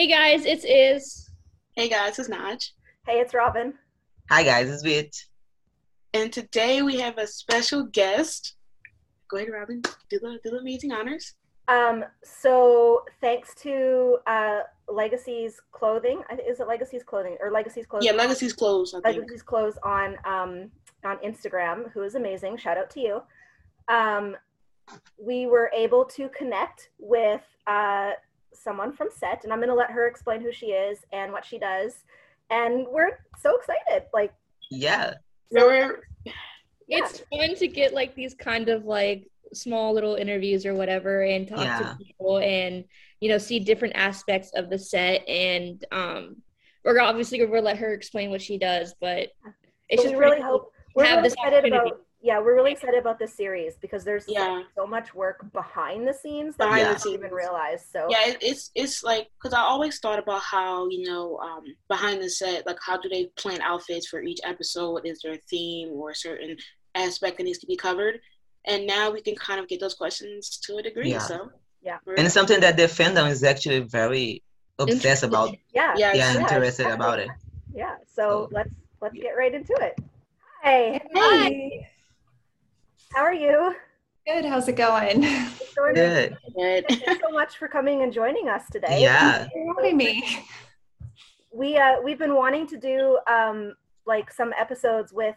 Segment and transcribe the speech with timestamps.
[0.00, 1.28] Hey guys, it's Iz.
[1.76, 2.70] Hey guys, it's Naj.
[3.06, 3.74] Hey, it's Robyn.
[4.30, 5.14] Hi guys, it's Vit.
[6.14, 8.54] And today we have a special guest.
[9.28, 9.82] Go ahead, Robyn.
[10.08, 11.34] Do the do the amazing honors.
[11.68, 18.06] Um, so thanks to uh, Legacy's clothing, is it Legacy's clothing or Legacy's clothing?
[18.06, 18.94] Yeah, Legacy's Clothes.
[18.94, 19.18] I think.
[19.18, 20.70] Legacy's clothes on um,
[21.04, 22.56] on Instagram, who is amazing.
[22.56, 23.22] Shout out to you.
[23.88, 24.34] Um,
[25.18, 28.12] we were able to connect with uh,
[28.52, 31.44] someone from set, and I'm going to let her explain who she is and what
[31.44, 32.04] she does.
[32.50, 34.04] And we're so excited.
[34.12, 34.32] Like,
[34.70, 35.14] Yeah,
[35.52, 36.32] So we're-
[36.88, 41.46] It's fun to get like these kind of like small little interviews or whatever and
[41.48, 41.78] talk Yeah.
[41.78, 42.84] to people and
[43.20, 46.36] you know see different aspects of the set and um
[46.84, 49.28] we're obviously gonna let her explain what she does, but
[49.88, 51.90] it's but just we really pretty cool hope we're have really this excited opportunity.
[51.90, 52.00] about.
[52.22, 54.62] Yeah, we're really excited about this series because there's so- Yeah.
[54.74, 57.86] so much work behind the scenes that Behind we the don't even realize.
[57.90, 61.64] So yeah, it, it's it's like because I always thought about how you know um,
[61.88, 64.90] behind the set, like how do they plan outfits for each episode?
[64.92, 66.56] What is their theme or a certain
[66.94, 68.20] aspect that needs to be covered?
[68.66, 71.10] And now we can kind of get those questions to a degree.
[71.12, 71.18] Yeah.
[71.20, 71.50] So
[71.82, 71.98] Yeah.
[72.18, 74.42] and it's something that the fandom is actually very
[74.78, 75.48] obsessed about.
[75.72, 77.30] yeah, Yeah, Yeah, yeah, interested about it.
[77.72, 77.96] Yeah.
[78.14, 79.94] So So- let's let's get right into it.
[80.62, 81.00] Hi.
[81.14, 81.88] Hi.
[83.12, 83.74] How are you?
[84.26, 84.44] Good.
[84.44, 85.24] How's it going?
[85.60, 86.36] It's going Good.
[86.56, 86.84] Good.
[86.88, 89.00] Thanks so much for coming and joining us today.
[89.00, 89.38] Yeah.
[89.38, 90.44] Thanks for having me.
[91.52, 93.74] We uh we've been wanting to do um
[94.06, 95.36] like some episodes with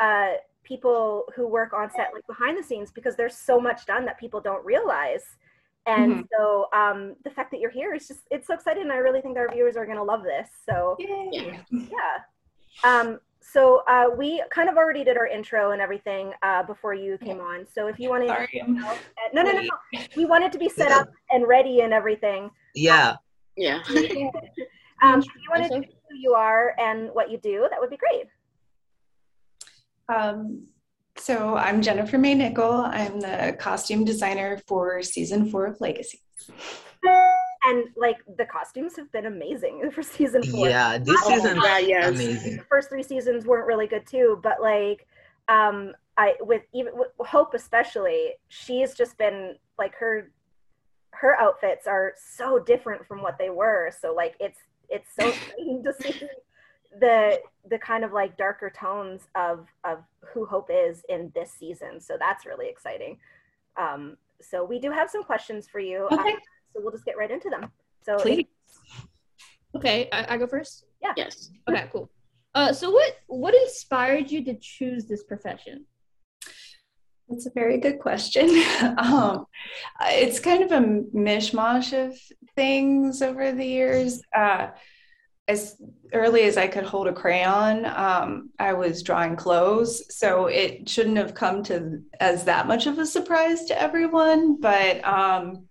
[0.00, 0.32] uh
[0.64, 4.18] people who work on set like behind the scenes because there's so much done that
[4.18, 5.24] people don't realize.
[5.86, 6.26] And Mhm.
[6.36, 9.20] so um the fact that you're here is just it's so exciting and I really
[9.20, 10.48] think our viewers are gonna love this.
[10.68, 11.28] So Yay.
[11.32, 11.62] Yeah.
[11.70, 12.18] yeah.
[12.84, 13.20] Um,
[13.52, 17.40] so uh, we kind of already did our intro and everything uh, before you came
[17.40, 17.66] on.
[17.74, 18.62] So if you want to, Sorry.
[18.62, 20.00] I'm no, no, no, no.
[20.16, 22.50] We wanted to be set up and ready and everything.
[22.74, 23.16] Yeah,
[23.56, 23.82] Yeah.
[25.02, 27.96] Um, if you want to who you are and what you do, that would be
[27.96, 28.26] great.
[30.14, 30.66] Um,
[31.16, 32.70] so I'm Jennifer May Nickel.
[32.70, 36.20] I'm the costume designer for season four of Legacy.
[37.64, 40.68] And like the costumes have been amazing for season four.
[40.68, 40.98] yeah.
[40.98, 42.08] This Oh, season yeah, yes.
[42.08, 42.56] amazing.
[42.56, 45.06] The first three seasons weren't really good too, but like
[45.48, 50.30] um, I with even with Hope especially, she's just been like her
[51.12, 53.90] her outfits are so different from what they were.
[54.00, 56.28] So like it's it's so exciting to see
[56.98, 62.00] the the kind of like darker tones of of who Hope is in this season.
[62.00, 63.18] So that's really exciting.
[63.76, 66.06] Um, so we do have some questions for you.
[66.10, 66.32] Okay.
[66.32, 66.38] Um,
[66.72, 67.70] so we'll just get right into them.
[68.02, 68.46] So Please.
[69.76, 70.84] Okay, I, I go first.
[71.02, 71.12] Yeah.
[71.16, 71.50] yes.
[71.68, 72.10] Okay, cool.
[72.54, 75.86] Uh, so what what inspired you to choose this profession?
[77.28, 78.48] That's a very good question.
[78.98, 79.46] um,
[80.02, 82.18] it's kind of a mishmash of
[82.56, 84.20] things over the years.
[84.36, 84.68] Uh,
[85.46, 85.80] as
[86.12, 91.16] early as I could hold a crayon, um, I was drawing clothes, so it shouldn't
[91.18, 94.60] have come to as that much of a surprise to everyone.
[94.60, 95.66] But um,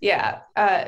[0.00, 0.86] yeah, uh,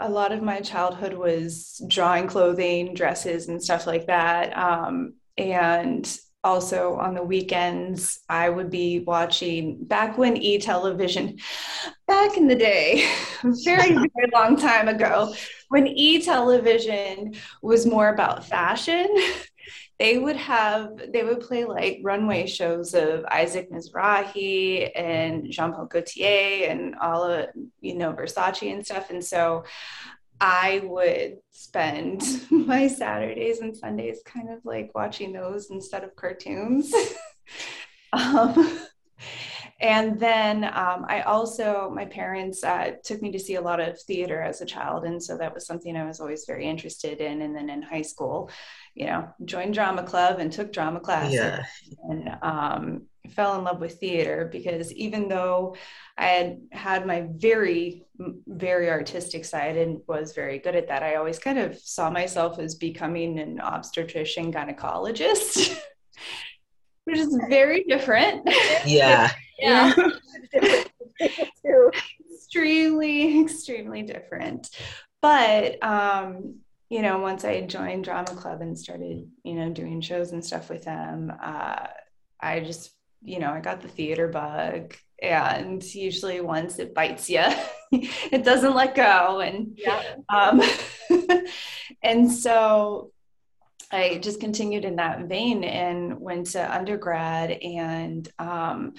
[0.00, 4.56] a lot of my childhood was drawing clothing, dresses, and stuff like that.
[4.56, 11.36] Um, and also on the weekends, I would be watching back when e television,
[12.06, 13.06] back in the day,
[13.42, 15.34] very, very long time ago,
[15.68, 19.06] when e television was more about fashion.
[20.00, 25.84] They would have, they would play like runway shows of Isaac Mizrahi and Jean Paul
[25.84, 27.50] Gaultier and all of,
[27.82, 29.10] you know, Versace and stuff.
[29.10, 29.64] And so
[30.40, 36.94] I would spend my Saturdays and Sundays kind of like watching those instead of cartoons.
[38.14, 38.80] um,
[39.80, 44.00] and then um, I also, my parents uh, took me to see a lot of
[44.00, 45.04] theater as a child.
[45.04, 47.42] And so that was something I was always very interested in.
[47.42, 48.50] And then in high school,
[48.94, 51.64] you know, joined drama club and took drama classes Yeah.
[52.08, 55.76] and um, fell in love with theater because even though
[56.18, 58.04] I had had my very,
[58.46, 62.58] very artistic side and was very good at that, I always kind of saw myself
[62.58, 65.76] as becoming an obstetrician gynecologist,
[67.04, 68.48] which is very different.
[68.86, 69.30] Yeah.
[69.62, 69.92] Yeah.
[72.32, 74.70] extremely, extremely different.
[75.20, 76.60] But um,
[76.90, 80.68] you know, once I joined drama club and started, you know, doing shows and stuff
[80.68, 81.86] with them, uh,
[82.40, 82.90] I just,
[83.22, 84.94] you know, I got the theater bug.
[85.22, 87.44] And usually, once it bites you,
[87.92, 89.40] it doesn't let go.
[89.40, 90.02] And Yeah.
[90.28, 90.62] um,
[92.02, 93.12] and so
[93.92, 97.50] I just continued in that vein and went to undergrad.
[97.50, 98.94] And um,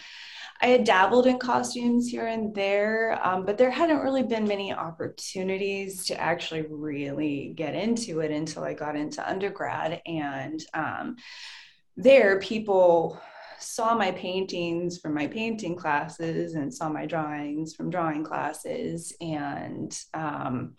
[0.62, 4.74] I had dabbled in costumes here and there, um, but there hadn't really been many
[4.74, 10.02] opportunities to actually really get into it until I got into undergrad.
[10.06, 11.16] And um,
[11.96, 13.22] there, people
[13.60, 19.98] saw my paintings from my painting classes and saw my drawings from drawing classes and
[20.14, 20.74] um,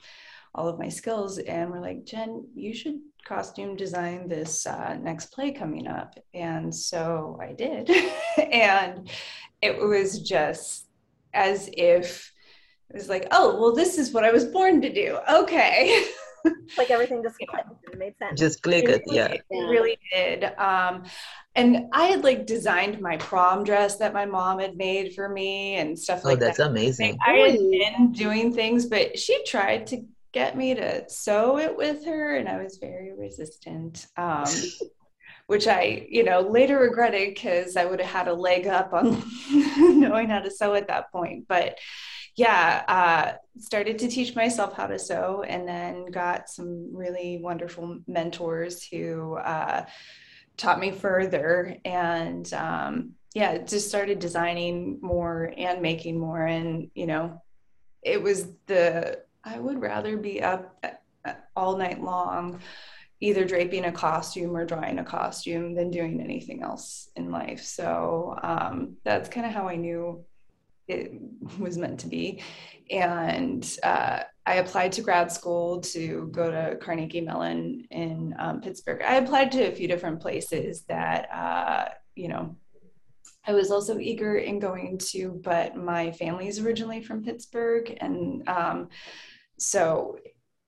[0.54, 5.26] all of my skills and were like, Jen, you should costume design this uh, next
[5.26, 6.18] play coming up.
[6.34, 7.90] And so I did.
[8.52, 9.08] and
[9.60, 10.88] it was just
[11.34, 12.32] as if
[12.90, 15.18] it was like, oh, well, this is what I was born to do.
[15.30, 16.04] Okay.
[16.78, 18.38] like everything just clicked and made sense.
[18.38, 19.28] Just click it, yeah.
[19.28, 20.44] It really did.
[20.58, 21.04] Um,
[21.54, 25.76] and I had like designed my prom dress that my mom had made for me
[25.76, 26.64] and stuff Oh, like that's that.
[26.64, 27.18] That's amazing.
[27.24, 32.04] I had been doing things, but she tried to get me to sew it with
[32.06, 34.06] her, and I was very resistant.
[34.16, 34.46] Um,
[35.46, 39.22] which I, you know, later regretted because I would have had a leg up on
[39.76, 41.46] knowing how to sew at that point.
[41.48, 41.78] But
[42.36, 47.98] yeah, uh, started to teach myself how to sew, and then got some really wonderful
[48.06, 49.84] mentors who uh,
[50.56, 57.06] taught me further, and um, yeah, just started designing more and making more, and you
[57.06, 57.42] know,
[58.02, 60.84] it was the I would rather be up
[61.56, 62.60] all night long
[63.22, 67.62] either draping a costume or drawing a costume than doing anything else in life.
[67.62, 70.24] So um, that's kind of how I knew
[70.88, 71.12] it
[71.58, 72.42] was meant to be.
[72.90, 79.02] And uh, I applied to grad school to go to Carnegie Mellon in um, Pittsburgh.
[79.06, 82.56] I applied to a few different places that, uh, you know,
[83.46, 87.96] I was also eager in going to, but my family's originally from Pittsburgh.
[88.00, 88.88] And um,
[89.58, 90.18] so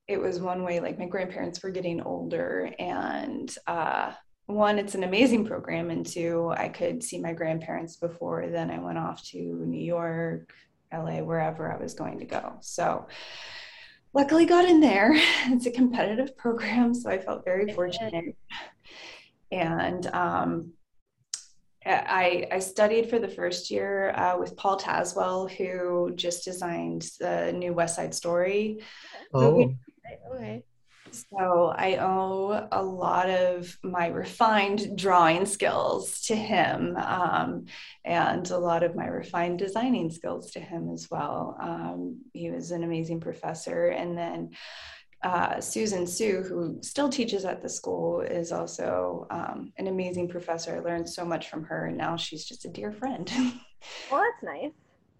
[0.06, 4.12] it was one way like my grandparents were getting older and uh,
[4.46, 8.78] one it's an amazing program and two i could see my grandparents before then i
[8.78, 10.52] went off to new york
[10.92, 12.56] la wherever i was going to go.
[12.60, 13.06] So
[14.12, 15.12] luckily got in there.
[15.46, 18.36] It's a competitive program so i felt very fortunate.
[19.50, 20.72] And um,
[21.86, 27.52] I, I, studied for the first year uh, with Paul Tazewell, who just designed the
[27.52, 28.80] new West Side Story.
[29.32, 29.72] Oh,
[30.34, 30.64] Okay.
[31.10, 37.66] So I owe a lot of my refined drawing skills to him, um,
[38.04, 41.56] and a lot of my refined designing skills to him as well.
[41.60, 44.50] Um, he was an amazing professor, and then.
[45.24, 50.76] Uh, Susan Tsu, who still teaches at the school, is also um, an amazing professor.
[50.76, 53.30] I learned so much from her, and now she's just a dear friend.
[54.10, 54.72] Well, that's nice.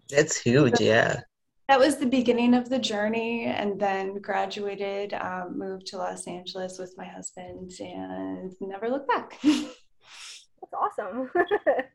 [0.09, 1.21] that's huge, yeah.
[1.67, 6.79] that was the beginning of the journey and then graduated um, moved to los angeles
[6.79, 9.39] with my husband and never looked back
[10.71, 11.29] That's awesome.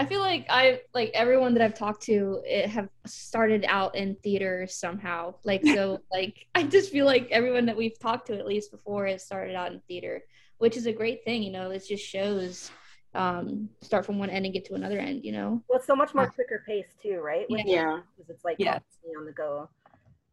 [0.00, 4.16] I feel like I like everyone that I've talked to it have started out in
[4.22, 5.34] theater somehow.
[5.44, 9.06] Like so like I just feel like everyone that we've talked to at least before
[9.06, 10.22] has started out in theater,
[10.56, 11.70] which is a great thing, you know.
[11.70, 12.70] It just shows
[13.14, 15.62] um start from one end and get to another end, you know.
[15.68, 17.44] well, it's so much more quicker pace too, right?
[17.50, 18.00] With- Yeah.
[18.16, 18.78] Because it's like Yeah.
[19.18, 19.68] on the go.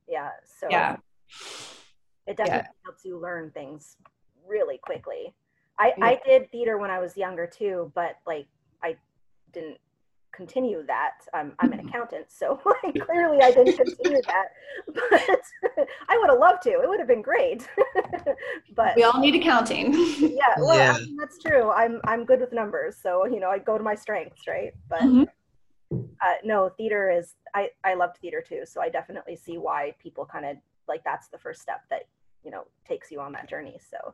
[0.07, 0.29] Yeah.
[0.45, 0.95] So yeah
[2.25, 3.97] it definitely helps you learn things
[4.45, 5.33] really quickly.
[5.79, 8.47] I, I did theater when I was younger too, but like
[9.57, 9.77] didn't
[10.33, 11.15] continue that.
[11.33, 14.47] Um, I'm an accountant, so like, clearly I didn't continue that.
[14.93, 15.41] But
[16.09, 16.69] I would have loved to.
[16.69, 17.67] It would have been great.
[18.75, 20.93] but we all need accounting yeah, well, Yeah.
[20.95, 21.71] I mean, that's true.
[21.71, 24.71] I'm I'm good with numbers, so you know I go to my strengths, right?
[24.89, 25.27] But Mhm.
[26.25, 30.25] uh, no, theater is I I loved theater too, so I definitely see why people
[30.25, 32.03] kind of like that's the first step that
[32.43, 33.77] you know takes you on that journey.
[33.91, 34.13] So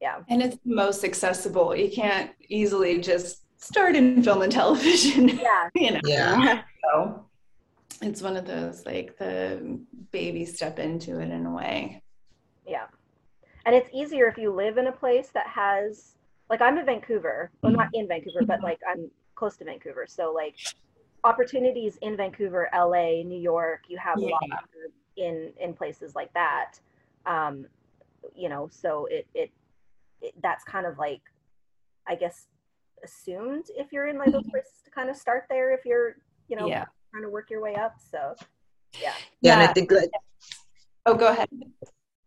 [0.00, 5.68] yeah, and it's most accessible you can't easily just start in film and television yeah,
[5.74, 6.62] you know Yeah.
[6.84, 7.24] so
[8.02, 9.78] it's one of those like the
[10.10, 12.02] baby step into it in a way
[12.66, 12.86] yeah.
[13.66, 16.14] And it's easier if you live in a place that has
[16.48, 20.32] like I'm in Vancouver, well not in Vancouver, but like I'm close to Vancouver, so
[20.32, 20.54] like
[21.24, 25.26] opportunities in Vancouver, LA, New York, you have a lot Yeah.
[25.26, 26.74] in in places like that.
[27.26, 27.66] Um,
[28.36, 29.50] you know, so it, it
[30.22, 31.22] it that's kind of like
[32.06, 32.46] I guess
[33.04, 36.16] assumed if you're in like those places to kind of start there if you're
[36.48, 37.96] you know yeah trying to work your way up.
[38.10, 38.34] So
[39.00, 40.10] yeah, Yeah, and I think like
[41.06, 41.48] oh go ahead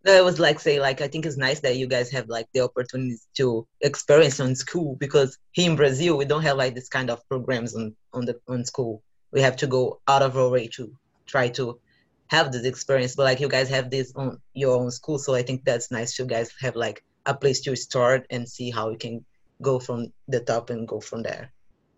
[0.06, 2.48] no, it was like say like I think it's nice that you guys have like
[2.54, 6.90] the opportunities to experience on school because here in Brazil we don't have like this
[6.90, 9.02] kind of programs on on the on school.
[9.32, 10.94] We have to go out of our way to
[11.26, 11.80] try to
[12.28, 13.16] have this experience.
[13.16, 16.20] But like you guys have this on your own school, so I think that's nice.
[16.20, 19.26] You guys have like a place to start and see how you can
[19.64, 21.54] go from the top and go from there.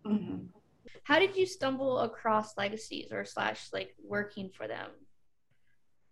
[0.06, 0.48] Mhm.
[1.04, 4.92] How did you stumble across legacies or slash like working for them?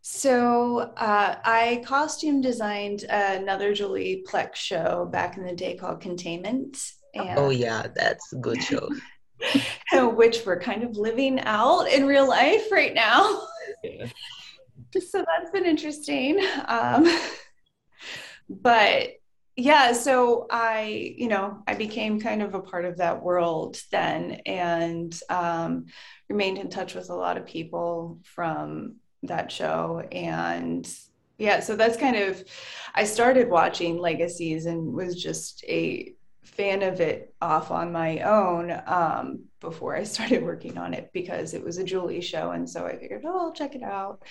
[0.01, 6.77] So uh, I costume designed another Julie Plec show back in the day called Containment,
[7.13, 8.89] and Oh yeah, that's a good show.
[9.93, 13.41] which we're kind of living out in real life right now.
[14.99, 16.39] so that's been interesting.
[16.65, 17.07] Um,
[18.49, 19.09] but
[19.55, 24.41] yeah, so I, you know, I became kind of a part of that world then
[24.45, 25.85] and um,
[26.27, 30.03] remained in touch with a lot of people from that show.
[30.11, 30.89] And
[31.37, 32.43] yeah, so that's kind of,
[32.95, 38.71] I started watching Legacies and was just a fan of it off on my own
[38.87, 42.51] um, before I started working on it because it was a Julie show.
[42.51, 44.23] And so I figured, oh, I'll check it out.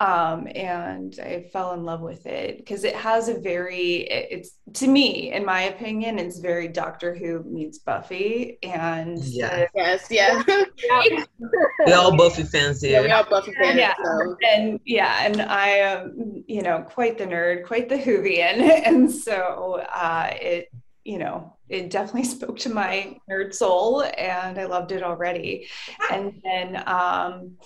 [0.00, 4.88] Um, and I fell in love with it because it has a very, it's to
[4.88, 8.58] me, in my opinion, it's very Doctor Who meets Buffy.
[8.62, 9.66] And Yeah.
[9.74, 10.42] Yes, yeah.
[11.86, 13.16] We're all Buffy fans yeah, we here.
[13.16, 13.78] are Buffy fans.
[13.78, 13.94] Yeah.
[14.02, 14.36] So.
[14.46, 19.84] and yeah, and I am, you know, quite the nerd, quite the Whovian, and so
[19.94, 20.72] uh, it,
[21.04, 25.68] you know, it definitely spoke to my nerd soul, and I loved it already.
[26.10, 27.56] And then, um,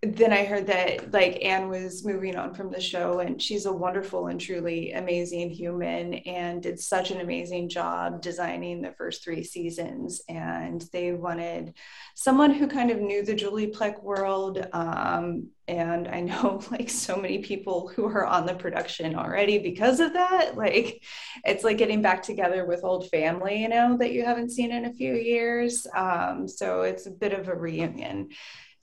[0.00, 3.72] then I heard that like Anne was moving on from the show, and she's a
[3.72, 9.42] wonderful and truly amazing human, and did such an amazing job designing the first three
[9.42, 10.22] seasons.
[10.28, 11.74] And they wanted
[12.14, 14.64] someone who kind of knew the Julie Plec world.
[14.72, 19.98] Um, and I know like so many people who are on the production already because
[19.98, 20.56] of that.
[20.56, 21.02] Like
[21.44, 24.84] it's like getting back together with old family, you know, that you haven't seen in
[24.84, 25.88] a few years.
[25.92, 28.28] Um, so it's a bit of a reunion.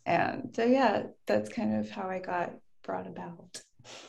[0.06, 3.62] And so, yeah, that's kind of how I got brought about.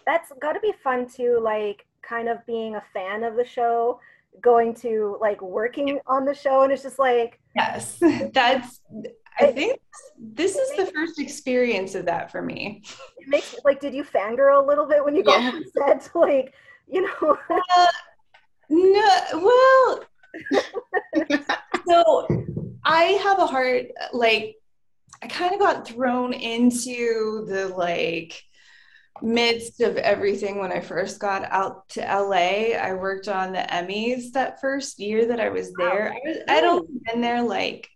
[0.07, 3.99] That's got to be fun too, like kind of being a fan of the show,
[4.41, 7.99] going to like working on the show, and it's just like, Yes,
[8.35, 8.81] that's,
[9.41, 9.81] I think
[10.19, 12.83] this is the first experience of that for me.
[13.19, 15.51] it makes like, did you fangirl a little bit when you got Yeah.
[15.51, 16.11] on set?
[16.15, 16.53] Like,
[16.89, 17.87] you know, Uh,
[18.69, 20.05] no, well,
[21.89, 22.27] so
[22.85, 24.57] I have a hard like
[25.23, 28.43] I kind of got thrown into the like
[29.23, 32.77] midst of everything when I first got out to LA.
[32.77, 36.13] I worked on the Emmys that first year that I was there.
[36.13, 37.89] I was I'd only been there like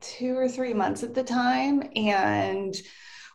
[0.00, 2.74] two or three months at the time and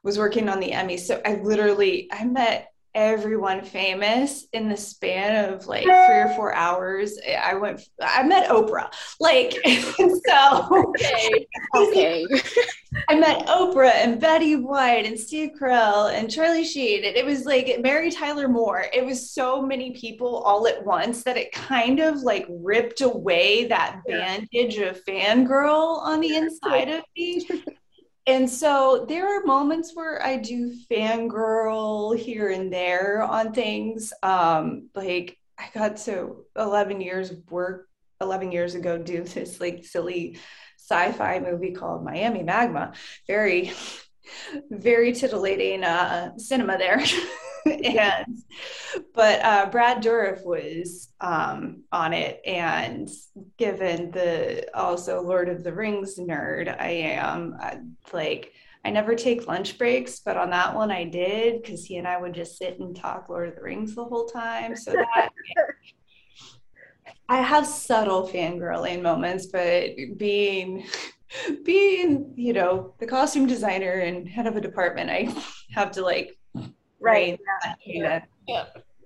[0.04, 1.00] was working on the Emmys.
[1.00, 6.56] So I literally I met everyone famous in the span of like three or four
[6.56, 7.20] hours.
[7.44, 8.92] I went I met Oprah.
[9.20, 11.46] Like so Okay.
[11.76, 12.26] Okay.
[13.10, 17.04] I met Oprah and Betty White and Steve Carell and Charlie Sheen.
[17.04, 18.86] And it was like Mary Tyler Moore.
[18.94, 23.66] It was so many people all at once that it kind of like ripped away
[23.66, 27.48] that bandage of fangirl on the inside of me.
[28.28, 34.14] And so there are moments where I do fangirl here and there on things.
[34.24, 37.88] Um, like I got to 11 years of work
[38.22, 40.38] 11 years ago do this like silly
[40.78, 42.94] sci-fi movie called Miami Magma.
[43.28, 43.74] Very,
[44.72, 47.04] very titillating uh, cinema there.
[47.84, 48.38] and
[49.14, 53.10] but uh, Brad Dourif was um, on it, and
[53.58, 57.80] given the also Lord of the Rings nerd I am, I,
[58.14, 58.54] like
[58.84, 62.18] I never take lunch breaks, but on that one I did because he and I
[62.18, 64.76] would just sit and talk Lord of the Rings the whole time.
[64.76, 65.32] So that
[67.28, 70.86] I have subtle fangirling moments, but being
[71.64, 75.34] being, you know, the costume designer and head of a department, I
[75.74, 76.38] have to like
[77.00, 77.40] right?
[77.88, 78.28] rein that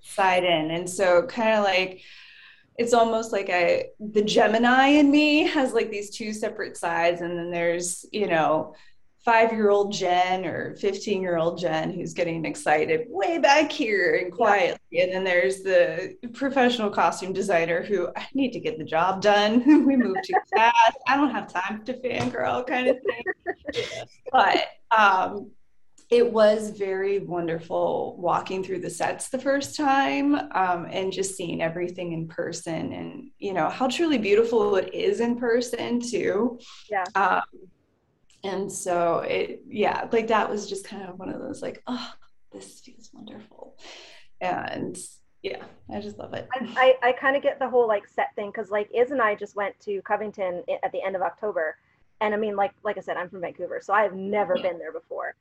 [0.01, 0.71] side in.
[0.71, 2.01] And so kind of like
[2.77, 7.37] it's almost like I the Gemini in me has like these two separate sides, and
[7.37, 8.73] then there's, you know,
[9.25, 15.01] five-year-old Jen or 15-year-old Jen who's getting excited way back here and quietly.
[15.01, 19.85] And then there's the professional costume designer who I need to get the job done.
[19.85, 20.97] we move too fast.
[21.05, 23.83] I don't have time to fangirl kind of thing.
[24.31, 24.67] But
[24.97, 25.51] um
[26.09, 31.61] it was very wonderful walking through the sets the first time um, and just seeing
[31.61, 37.03] everything in person and you know how truly beautiful it is in person too Yeah.
[37.15, 37.41] um,
[38.43, 42.11] and so it yeah like that was just kind of one of those like oh
[42.51, 43.77] this feels wonderful
[44.41, 44.97] and
[45.43, 48.33] yeah i just love it I, I, I kind of get the whole like set
[48.35, 51.77] thing because like Iz and I just went to Covington at the end of October,
[52.21, 54.71] and I mean like like I said I'm from Vancouver, so I have never Yeah.
[54.71, 55.35] been there before.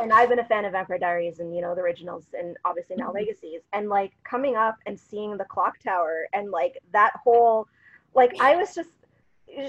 [0.00, 2.96] And I've been a fan of Vampire Diaries and you know the originals and obviously
[2.96, 3.14] now Mhm.
[3.14, 7.66] Legacies and like coming up and seeing the clock tower and like that whole
[8.14, 8.90] like I was just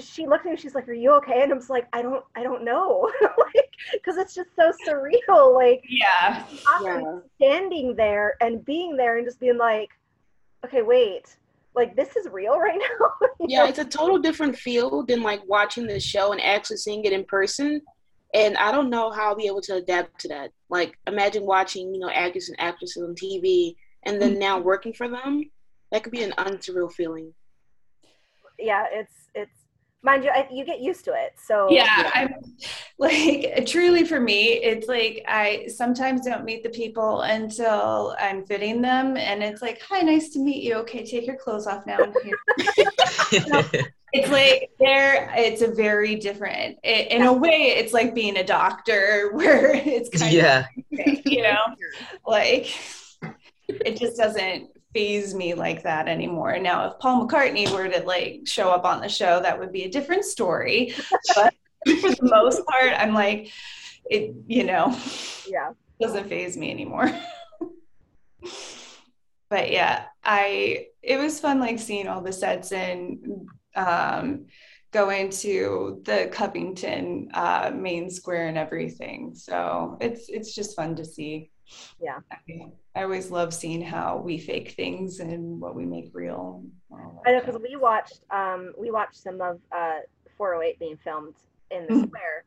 [0.00, 2.24] she looked at me she's like are you okay and I'm just like I don't
[2.34, 6.44] I don't know like because it's just so surreal like Yeah.
[6.82, 7.02] Yeah.
[7.36, 9.90] standing there and being there and just being like
[10.64, 11.36] okay wait
[11.74, 13.66] like this is real right now Yeah, know?
[13.68, 17.24] it's a total different feel than like watching the show and actually seeing it in
[17.24, 17.82] person.
[18.36, 20.50] And I don't know how I'll be able to adapt to that.
[20.68, 23.74] Like, imagine watching, you know, actors and actresses on TV
[24.04, 24.66] and then now mm-hmm.
[24.66, 25.50] working for them.
[25.90, 27.32] That could be an unsurreal feeling.
[28.58, 29.66] yeah it's it's
[30.02, 32.34] mind you I, you get used to it so yeah i'm
[32.98, 38.80] like truly for me it's like i sometimes don't meet the people until i'm fitting
[38.80, 41.98] them and it's like hi nice to meet you okay take your clothes off now
[42.22, 43.82] Here.
[44.16, 48.44] it's like there it's a very different it, in a way it's like being a
[48.44, 50.66] doctor where it's kind yeah.
[50.98, 51.58] of you know
[52.26, 52.76] like
[53.68, 56.58] it just doesn't phase me like that anymore.
[56.58, 59.84] Now if paul mccartney were to like show up on the show that would be
[59.84, 60.94] a different story.
[61.34, 61.54] But
[61.86, 63.52] for the most part i'm like
[64.10, 64.98] it you know
[65.46, 65.70] yeah.
[66.00, 67.10] doesn't phase me anymore.
[69.48, 74.46] But yeah i it was fun like seeing all the sets and um
[74.92, 81.04] going to the covington uh main square and everything so it's it's just fun to
[81.04, 81.50] see
[82.00, 82.20] Yeah.
[82.30, 86.64] I, I always love seeing how we fake things and what we make real
[87.26, 89.98] I know because we watched um we watched some of uh
[90.38, 91.34] 408 being filmed
[91.70, 92.06] in the Mhm.
[92.08, 92.44] square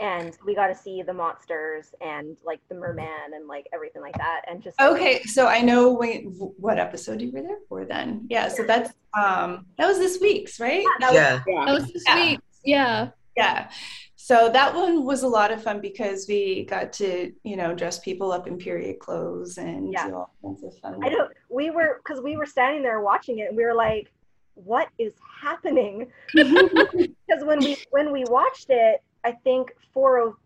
[0.00, 4.16] and we got to see the monsters and like the merman and like everything like
[4.16, 6.24] that and just Okay, so I know when,
[6.58, 8.26] what episode you were there for then.
[8.30, 10.84] Yeah, so that's um that was this week's, right?
[11.00, 11.40] that was- yeah.
[11.46, 11.64] Yeah.
[11.66, 12.14] That was this Yeah.
[12.30, 12.40] week.
[12.64, 13.08] Yeah.
[13.36, 13.70] Yeah.
[14.16, 17.98] So that one was a lot of fun because we got to, you know, dress
[17.98, 20.08] people up in period clothes and Yeah.
[20.08, 21.00] do all kinds of fun.
[21.04, 24.10] I know we were because we were standing there watching it and we were like
[24.54, 30.36] what is happening because when we when we watched it I think 40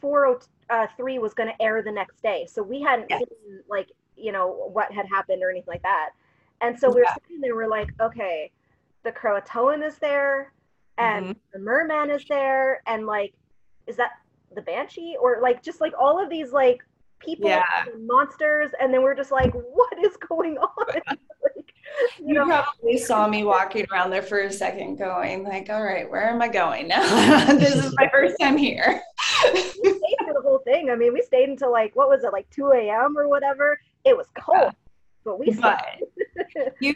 [0.00, 3.18] 403 was going to air the next day so we hadn't Yeah.
[3.18, 6.10] seen like you know what had happened or anything like that
[6.60, 7.14] and so we were Yeah.
[7.14, 8.50] sitting there we're like okay
[9.04, 10.52] the Croatoan is there
[10.98, 11.36] and Mhm.
[11.52, 13.34] the merman is there and like
[13.86, 14.12] is that
[14.54, 16.82] the banshee or like just like all of these like
[17.20, 17.64] people Yeah.
[17.86, 20.86] and monsters and then we're just like what is going on
[22.24, 26.08] you You probably saw me walking around there for a second going like, all right,
[26.10, 27.02] where am I going now?
[27.54, 29.00] this is my first time here.
[29.52, 32.32] we stayed for the whole thing i mean we stayed until like what was it
[32.32, 34.70] like 2 a.m or whatever it was cold Yeah.
[35.24, 35.60] but we stayed.
[35.62, 36.94] but you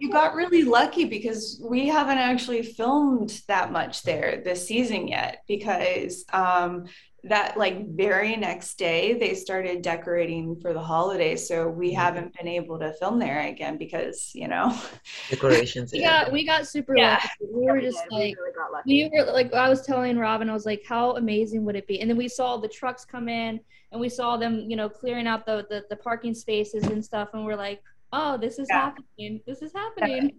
[0.00, 5.42] you got really lucky because we haven't actually filmed that much there this season yet
[5.46, 6.86] because um
[7.28, 11.96] that like very next day they started decorating for the holiday so we Mhm.
[11.96, 14.66] haven't been able to film there again because you know
[15.30, 15.92] Decorations.
[15.92, 16.24] We yeah.
[16.24, 17.14] got we got super Yeah.
[17.14, 17.28] lucky.
[17.40, 18.10] We Yeah, were we just did.
[18.12, 19.10] We like really got lucky.
[19.10, 22.00] we were like I was telling Robyn, I was like, how amazing would it be?
[22.00, 23.60] And then we saw the trucks come in
[23.92, 27.28] and we saw them, you know, clearing out the the, the parking spaces and stuff,
[27.34, 27.80] and we're like,
[28.12, 28.80] oh, this is Yeah.
[28.80, 29.40] happening.
[29.46, 30.36] This is happening.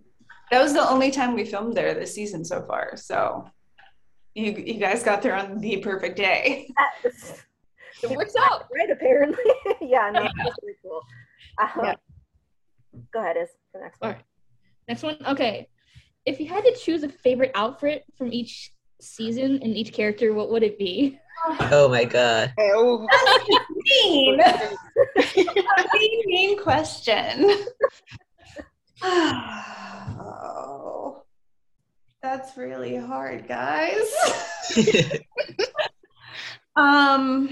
[0.51, 3.45] that was the only time we filmed there this season so far so
[4.35, 6.69] you you guys got there on the perfect day
[7.03, 7.43] That's-
[8.03, 8.67] It works out.
[8.75, 9.43] right apparently
[9.81, 11.01] yeah no that's pretty cool
[11.61, 11.95] um, Yeah.
[13.13, 14.25] go ahead is the next one Alright.
[14.87, 15.17] Next one.
[15.27, 15.67] Okay.
[16.25, 20.49] If you had to choose a favorite outfit from each season and each character, what
[20.49, 21.19] would it be?
[21.71, 22.51] Oh my god.
[22.59, 23.07] Oh,
[23.85, 24.37] mean
[25.93, 27.51] mean, mean question
[30.21, 31.08] oh
[32.21, 34.03] that's really hard guys.
[36.75, 37.49] Um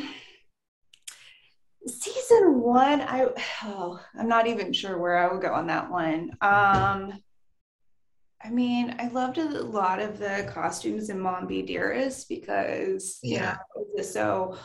[1.85, 3.25] season one i
[3.63, 6.31] oh, i'm not even sure where i would go on that one.
[6.41, 7.13] Um
[8.43, 13.35] i mean i loved a lot of the costumes in mom be dearest because you
[13.35, 13.57] Yeah.
[13.75, 14.57] know it was so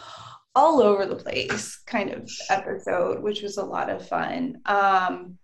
[0.54, 4.60] all over the place kind of episode which was a lot of fun.
[4.66, 5.38] Um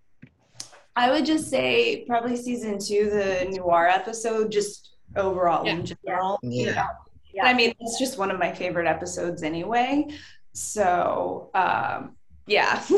[1.04, 6.66] i would just say probably season two the noir episode just overall in general you
[6.66, 6.74] Yeah.
[6.74, 6.88] know
[7.34, 10.06] yeah I mean, it's just one of my favorite episodes anyway.
[10.54, 12.82] So, um, yeah,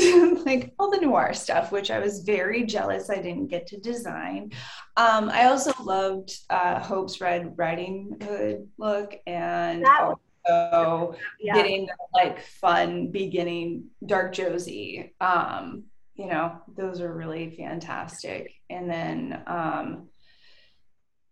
[0.47, 4.53] like all the noir stuff, which I was very jealous I didn't get to design.
[4.97, 10.15] Um, I also loved uh, Hope's Red Riding Hood look and That-
[10.49, 15.15] also yeah getting the, like fun beginning Dark Josie.
[15.21, 15.85] Um,
[16.20, 18.52] you know, those are really fantastic.
[18.68, 20.09] And then um,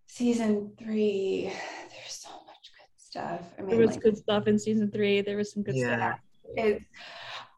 [0.06, 1.52] season three,
[1.90, 3.42] there's so much good stuff.
[3.58, 5.20] I mean, There was like, good stuff in season three.
[5.20, 6.14] There was some good Yeah.
[6.14, 6.20] stuff.
[6.56, 6.82] it,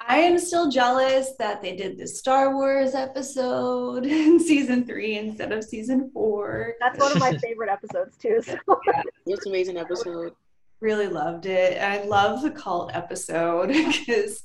[0.01, 5.53] I am still jealous that they did the Star Wars episode in season three instead
[5.53, 6.75] of season four.
[6.81, 8.41] That's one of my favorite episodes too.
[8.43, 8.57] So
[9.27, 10.33] It's an amazing episode.
[10.81, 11.81] Really loved it.
[11.81, 14.43] I love the cult episode because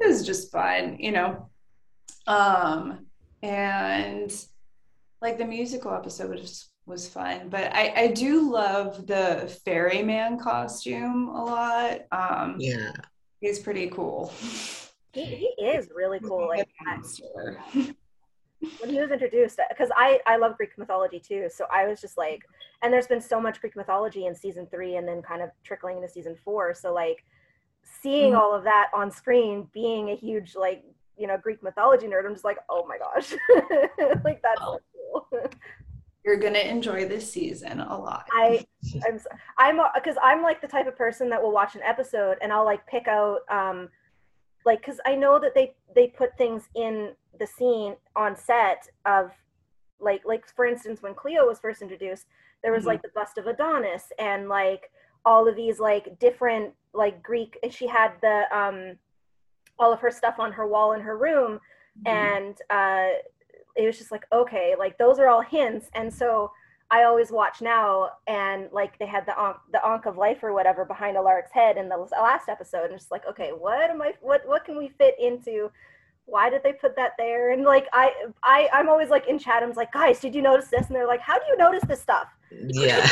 [0.00, 1.50] it was just fun, you know.
[2.26, 3.06] Um,
[3.42, 4.32] and
[5.20, 11.28] like the musical episode was was fun, but I I do love the ferryman costume
[11.28, 12.00] a lot.
[12.10, 12.92] Um, Yeah.
[13.40, 14.32] he's pretty cool.
[15.12, 16.48] he, he is really cool.
[16.48, 17.62] Like I- Monster.
[18.78, 22.16] when he was introduced because I, I love greek mythology too so i was just
[22.16, 22.42] like
[22.80, 25.96] and there's been so much greek mythology in season three and then kind of trickling
[25.96, 27.24] into season four so like
[28.02, 28.38] seeing Mhm.
[28.38, 30.84] all of that on screen being a huge like
[31.22, 33.32] you know greek mythology nerd i'm just like oh my gosh
[34.24, 35.26] like that's so cool
[36.24, 38.26] You're gonna enjoy this season a lot.
[38.32, 38.64] I
[39.06, 39.26] I'm s-
[39.58, 42.64] I'm because I'm like the type of person that will watch an episode and I'll
[42.64, 43.88] like pick out um
[44.64, 46.94] like because I know that they they put things in
[47.40, 49.32] the scene on set of
[49.98, 52.26] like like for instance when Cleo was first introduced
[52.62, 52.88] there was Mhm.
[52.92, 54.90] like the bust of Adonis and like
[55.24, 58.96] all of these like different like Greek and she had the um
[59.82, 61.58] all of her stuff on her wall in her room
[62.06, 63.08] and uh
[63.76, 65.88] it was just like okay like those are all hints.
[65.94, 66.50] And so
[66.90, 70.52] i always watch now and like they had the Ankh, the onk of life or
[70.52, 72.86] whatever behind alaric's head in the last episode.
[72.86, 75.70] And it's like okay what am i what what can we fit into?
[76.26, 77.52] Why did they put that there?
[77.52, 80.86] And like i i i'm always like in chatham's like guys did you notice this?
[80.86, 82.28] And they're like how do you notice this stuff?
[82.50, 83.06] Yeah.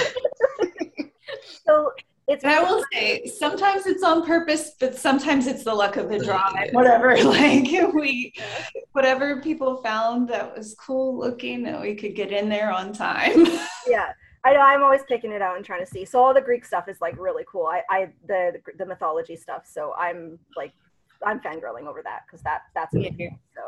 [1.66, 1.92] so
[2.31, 6.09] it's And I will say, sometimes it's on purpose, but sometimes it's the luck of
[6.09, 6.49] the draw.
[6.73, 8.33] Whatever, like we,
[8.93, 13.47] whatever people found that was cool looking, that we could get in there on time.
[13.88, 14.12] yeah.
[14.43, 16.07] I know i'm always picking it out and trying to see.
[16.07, 17.66] So all the greek stuff is like really cool.
[17.66, 20.73] I i the the mythology stuff so i'm like
[21.27, 23.62] i'm fangirling over that because that that's amazing so.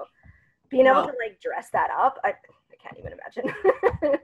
[0.71, 4.19] Being able Well- to like dress that up i, I can't even imagine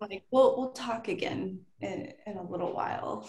[0.00, 3.28] like we'll we'll talk again in, in a little while.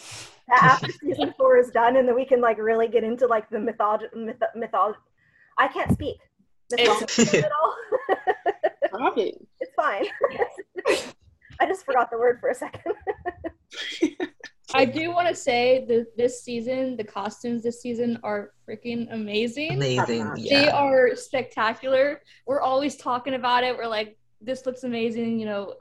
[0.52, 3.60] after season four is done and then we can like really get into like the
[3.60, 5.00] mythology myth, mythology
[5.58, 6.18] i can't speak
[6.72, 7.76] mythology at all
[9.18, 10.06] it's fine
[11.60, 12.94] i just forgot the word for a second
[14.76, 19.74] I do want to say that this season, the costumes this season are freaking amazing.
[19.74, 20.32] Amazing.
[20.36, 20.76] They Yeah.
[20.76, 22.22] are spectacular.
[22.46, 23.76] We're always talking about it.
[23.76, 25.74] We're like, this looks amazing, you know,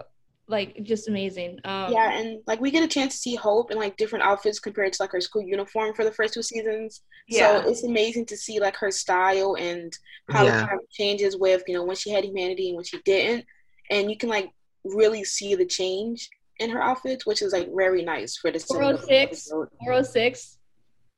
[0.48, 1.58] like just amazing.
[1.64, 4.58] Um, Yeah, and like we get a chance to see Hope in like different outfits
[4.58, 7.02] compared to like her school uniform for the first two seasons.
[7.28, 7.60] Yeah.
[7.62, 9.92] So it's amazing to see like her style and
[10.30, 10.64] how Yeah.
[10.64, 13.44] it kind of changes with, you know, when she had humanity and when she didn't.
[13.90, 14.50] And you can like
[14.84, 19.48] really see the change in her outfits, which is like very nice for this 406.
[19.50, 20.58] 406.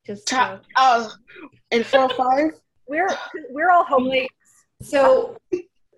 [0.06, 1.12] Just Ta- uh, Oh,
[1.70, 2.60] and 405?
[2.88, 3.08] we're
[3.50, 4.10] we're all home
[4.82, 5.36] So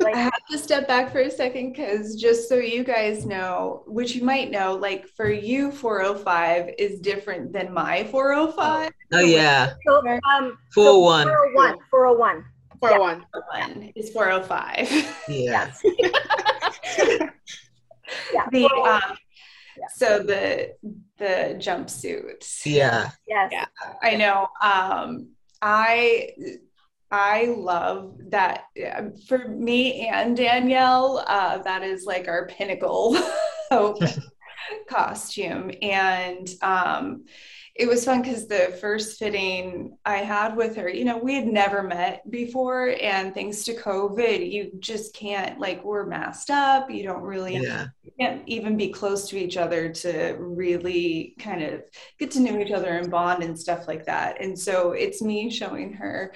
[0.03, 3.85] like I have to step back for a second because just so you guys know,
[3.87, 8.91] which you might know, like for you, 405 is different than my 405.
[9.13, 9.75] Oh yeah.
[9.87, 11.27] so um Four so one.
[11.27, 12.45] 401 401
[12.81, 13.25] 401.
[13.79, 15.29] One is 405.
[15.29, 15.73] Yeah.
[18.33, 19.17] yeah the um,
[19.77, 19.87] Yeah.
[19.95, 20.75] so the
[21.19, 22.45] the jumpsuit.
[22.67, 23.11] Yeah.
[23.27, 23.67] yes Yeah.
[24.03, 24.49] I know.
[24.61, 25.29] Um,
[25.61, 26.31] I
[27.13, 28.65] I love that
[29.29, 31.23] for me and Danielle.
[31.27, 33.17] Uh, that is like our pinnacle
[34.89, 37.25] costume, and um,
[37.75, 41.47] it was fun because the first fitting I had with her, you know, we had
[41.47, 46.91] never met before, and thanks to COVID, you just can't like we're masked up.
[46.91, 47.89] You don't really Yeah.
[48.19, 51.83] can't even be close to each other to really kind of
[52.19, 54.41] get to know each other and bond and stuff like that.
[54.41, 56.33] And so it's me showing her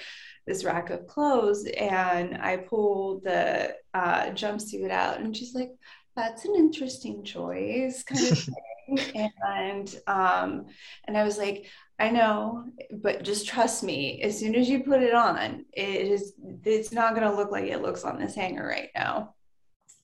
[0.47, 5.71] this rack of clothes, and I pull the uh, jumpsuit out, and she's like,
[6.17, 8.39] "That's an interesting choice," kind of
[8.97, 9.33] thing.
[9.47, 10.67] and um,
[11.05, 11.67] and I was like.
[11.99, 14.21] I know, but just trust me.
[14.21, 17.65] As soon as you put it on, it is it's not going to look like
[17.65, 19.36] it looks on this hanger right now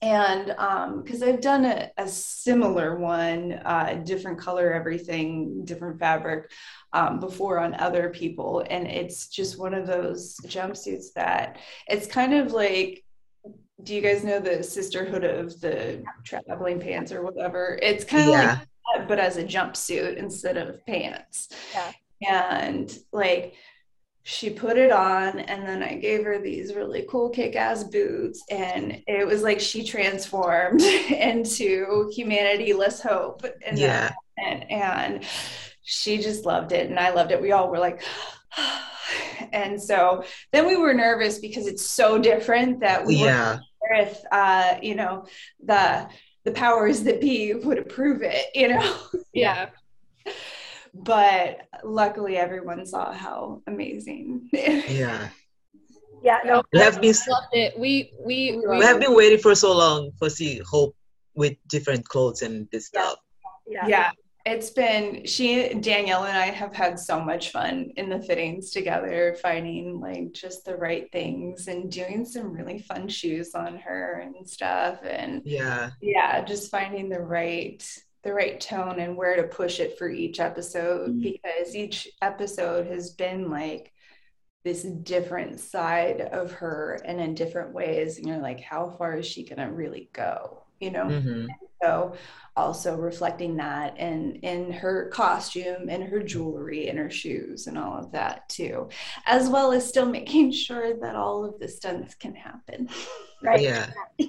[0.03, 6.51] and because I've done a, a similar one, uh, different color, everything, different fabric
[6.91, 12.33] um, before on other people, and it's just one of those jumpsuits that it's kind
[12.33, 13.03] of like.
[13.81, 17.77] Do you guys know the Sisterhood of the Traveling Pants or whatever?
[17.81, 18.49] It's kind of Yeah.
[18.51, 18.59] like
[18.99, 21.49] that, but as a jumpsuit instead of pants.
[21.73, 21.91] Yeah.
[22.61, 23.55] And like
[24.23, 29.01] she put it on and then i gave her these really cool kick-ass boots and
[29.07, 30.81] it was like she transformed
[31.29, 34.11] into humanity less hope and Yeah.
[34.37, 35.25] and and
[35.85, 37.41] she just loved it and I loved it.
[37.41, 38.01] We all were like,
[39.51, 43.59] and so then we were nervous because it's so different that we Yeah.
[43.81, 45.25] were if uh, you know
[45.61, 46.07] the
[46.45, 48.97] the powers that be would approve it, you know.
[49.33, 49.69] Yeah.
[50.93, 54.49] But luckily, everyone saw how amazing.
[54.53, 55.29] Yeah.
[56.23, 57.77] Yeah, no, We have been Loved it.
[57.77, 60.95] We we we, we have been waiting for so long for see Hope
[61.35, 63.01] with different clothes and this Yeah.
[63.01, 63.17] stuff.
[63.67, 63.87] yeah.
[63.87, 64.11] yeah
[64.45, 69.37] it's been she danielle and i have had so much fun in the fittings together
[69.41, 74.45] finding like just the right things and doing some really fun shoes on her and
[74.47, 75.91] stuff and Yeah.
[76.01, 77.81] yeah just finding the right
[78.23, 81.21] the right tone and where to push it for each episode Mhm.
[81.21, 83.91] because each episode has been like
[84.63, 89.25] this different side of her and in different ways and you're like how far is
[89.25, 91.45] she gonna really go you know hmm
[91.83, 92.13] so
[92.55, 97.97] also reflecting that in in her costume and her jewelry and her shoes and all
[97.97, 98.87] of that too
[99.25, 102.89] as well as still making sure that all of the stunts can happen
[103.43, 103.59] Right.
[103.59, 103.91] Yeah.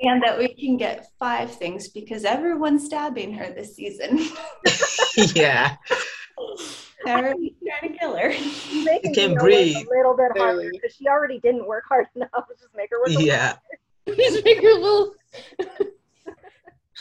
[0.00, 4.18] and that we can get five things because everyone's stabbing her this season
[5.36, 5.76] yeah.
[7.06, 8.28] Everyone's trying to kill her
[8.84, 9.76] Making can Gina work breathe.
[9.76, 12.30] a little bit harder because she already didn't work hard enough.
[12.58, 13.08] Just make her work.
[13.08, 13.56] a little Yeah.
[14.08, 15.14] just make her a little.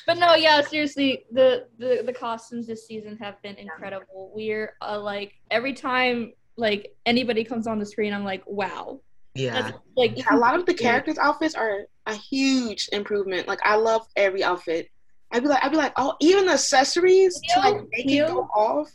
[0.08, 4.32] but no, yeah, seriously, the, the the costumes this season have been incredible.
[4.36, 9.00] We're uh, like every time like anybody comes on the screen, I'm like, wow.
[9.34, 9.62] Yeah.
[9.62, 13.48] That's, like Yeah, a lot of the characters' outfits are a huge improvement.
[13.48, 14.90] Like I love every outfit.
[15.32, 18.26] I'd be like, I'd be like, oh, even the accessories to like make Cleo?
[18.26, 18.92] it go off.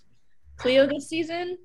[0.56, 1.58] Cleo this season.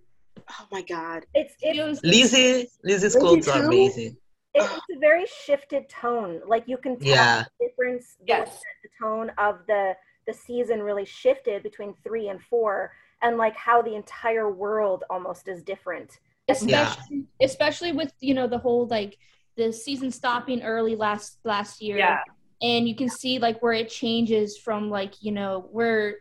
[0.50, 1.26] Oh my god.
[1.34, 4.18] It's it's Lizzie, Lizzie's Lizzie clothes are amazing.
[4.54, 4.96] it, it's oh.
[4.96, 6.42] a very shifted tone.
[6.48, 7.44] Like you can tell Yeah.
[7.60, 8.16] the difference.
[8.20, 8.60] the- Yes.
[8.84, 9.96] The tone of the
[10.28, 12.92] the season really shifted between three and four,
[13.24, 16.20] and like how the entire world almost is different.
[16.50, 19.18] especially especially with you know the whole like
[19.58, 22.18] the season stopping early last last year Yeah.
[22.62, 26.18] and you can see like where it changes from like you know where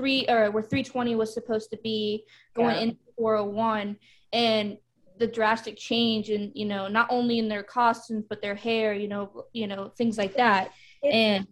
[0.00, 2.82] three or where 320 was supposed to be going Yeah.
[2.82, 3.96] into 401
[4.32, 4.78] and
[5.18, 9.06] the drastic change and you know not only in their costumes but their hair you
[9.06, 10.70] know you know things like that
[11.02, 11.46] It, and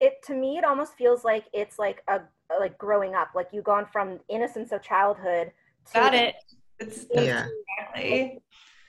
[0.00, 2.20] it to me, it almost feels like it's like a
[2.60, 3.30] like growing up.
[3.34, 5.52] Like you've gone from innocence of childhood
[5.86, 6.36] to got it
[6.78, 7.46] it's, Yeah.
[7.78, 8.38] exactly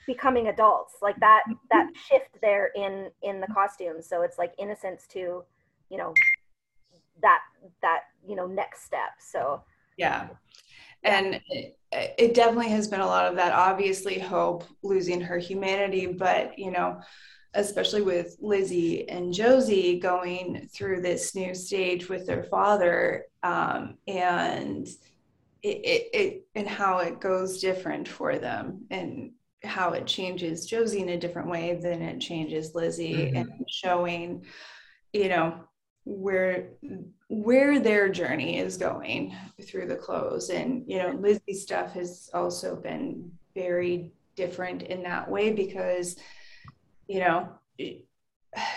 [0.06, 1.92] becoming adults like that that mm-hmm.
[2.08, 5.44] shift there in in the costumes so it's like innocence to
[5.88, 6.12] you know
[7.22, 7.40] that
[7.82, 9.62] that you know next step so
[9.96, 10.28] Yeah.
[11.02, 13.52] And it, it definitely has been a lot of that.
[13.52, 17.00] Obviously, Hope losing her humanity, but, you know,
[17.54, 24.86] especially with Lizzie and Josie going through this new stage with their father um, and
[25.62, 29.32] it, it, it, and how it goes different for them and
[29.64, 33.40] how it changes Josie in a different way than it changes Lizzie Mhm.
[33.40, 34.44] and showing,
[35.12, 35.64] you know,
[36.04, 36.70] where
[37.28, 40.50] where their journey is going through the clothes.
[40.50, 46.16] And you know lizzie's stuff has also been very different in that way because
[47.06, 47.48] you know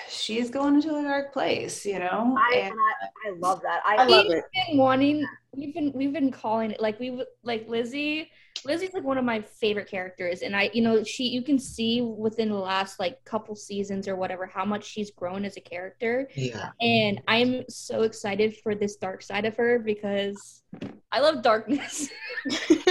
[0.09, 2.37] she's going into a dark place you know?
[2.37, 3.81] I and and I, I love that.
[3.85, 4.45] I, I love we've it.
[4.67, 8.29] been wanting we've been we've been calling it like we like lizzie
[8.65, 12.01] lizzie's like one of my favorite characters and i you know she you can see
[12.01, 16.27] within the last like couple seasons or whatever how much she's grown as a character.
[16.35, 16.69] Yeah.
[16.81, 20.63] and i'm so excited for this dark side of her because
[21.11, 22.09] i love darkness.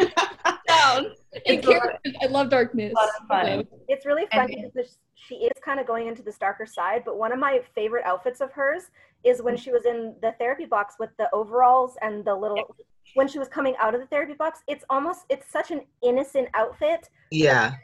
[0.69, 1.07] Down.
[1.33, 2.93] And It's a lot- characters, i love darkness.
[2.93, 3.65] a lot of fun.
[3.71, 7.03] So, it's really funny And- because she is kind of going into this darker side
[7.05, 8.91] but one of my favorite outfits of hers
[9.25, 9.63] is when mm-hmm.
[9.63, 12.75] she was in the therapy box with the overalls and the little
[13.15, 16.49] when she was coming out of the therapy box it's almost it's such an innocent
[16.55, 17.75] outfit Yeah.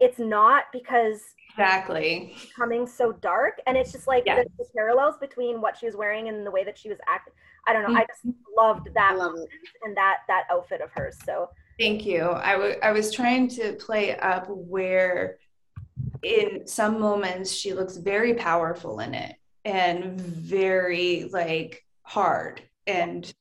[0.00, 4.36] it's not because exactly becoming so dark and it's just like Yeah.
[4.36, 7.34] the, the parallels between what she was wearing and the way that she was acting
[7.66, 8.56] i don't know i just mm-hmm.
[8.56, 9.34] loved that love
[9.82, 11.48] and that that outfit of hers so
[11.78, 12.22] Thank you.
[12.22, 15.38] I wa- I was trying to play up where
[16.22, 23.32] in some moments she looks very powerful in it and very like hard and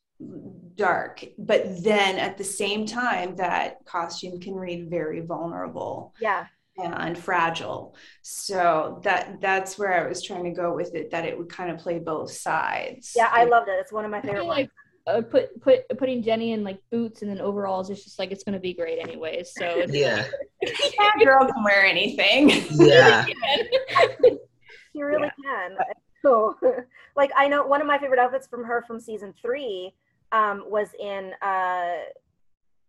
[0.76, 1.24] dark.
[1.38, 6.46] But then at the same time, that costume can read very vulnerable yeah
[6.78, 7.96] and fragile.
[8.22, 11.70] So that that's where I was trying to go with it, that it would kind
[11.70, 13.14] of play both sides.
[13.16, 14.70] yeah i loved it it's one of my favorite ones like
[15.08, 18.44] uh, put put putting Jenny in like boots and then overalls is just like it's
[18.44, 19.52] gonna be great anyways.
[19.58, 20.28] So it's Yeah.
[20.62, 22.52] that girl can wear anything.
[22.72, 23.26] Yeah.
[24.94, 25.78] you really can
[26.22, 26.56] so
[27.16, 29.94] like i know one of my favorite outfits from her from season three
[30.32, 31.98] um, was in uh,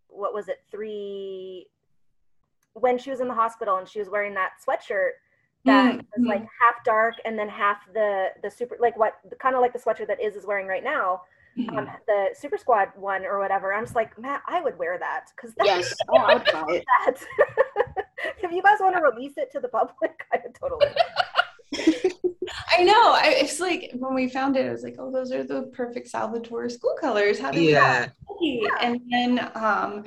[0.07, 0.61] what was it?
[0.71, 1.67] Three
[2.73, 5.11] when she was in the hospital and she was wearing that sweatshirt
[5.65, 9.55] that Mm, was like half dark and then half the the super like what kind
[9.55, 11.21] of like the sweatshirt that is is wearing right now
[11.57, 11.77] Mm-hmm.
[11.77, 13.71] um, the super squad one or whatever.
[13.73, 16.65] I'm just like matt i would wear that because that's Yes, oh, I would buy
[16.69, 16.85] it.
[17.05, 18.05] that
[18.43, 20.87] if you guys want to release it to the public i would totally
[22.77, 22.93] I know.
[23.13, 26.07] I, it's like when we found it, I was like, "Oh, those are the perfect
[26.09, 28.09] Salvatore school colors." How do Yeah.
[28.41, 28.61] we?
[28.61, 28.77] know?
[28.81, 30.03] And then, um,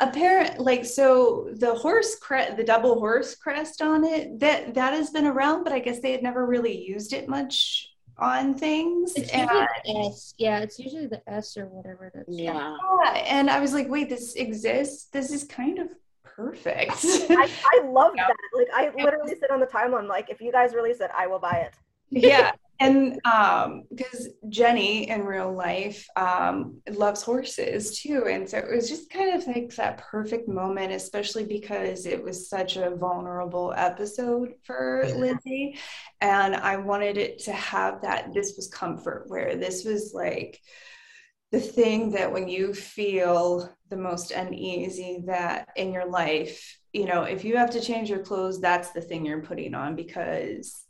[0.00, 5.10] apparent like so the horse crest, the double horse crest on it that that has
[5.10, 9.12] been around, but I guess they had never really used it much on things.
[9.16, 10.34] It's And, usually S.
[10.38, 12.10] Yeah, it's usually the S or whatever.
[12.14, 12.76] That's Yeah.
[13.04, 15.06] yeah, and I was like, "Wait, this exists?
[15.12, 15.88] This is kind of
[16.36, 18.26] perfect." I, I love Yeah.
[18.28, 21.26] that like i literally sit on the timeline like if you guys release it i
[21.26, 21.74] will buy it
[22.10, 28.70] yeah and um because jenny in real life um loves horses too and so it
[28.74, 33.72] was just kind of like that perfect moment especially because it was such a vulnerable
[33.76, 35.14] episode for Yeah.
[35.14, 35.78] lizzie
[36.20, 40.60] and i wanted it to have that this was comfort where this was like
[41.52, 47.22] the thing that when you feel the most uneasy that in your life you know
[47.22, 50.84] if you have to change your clothes that's the thing you're putting on because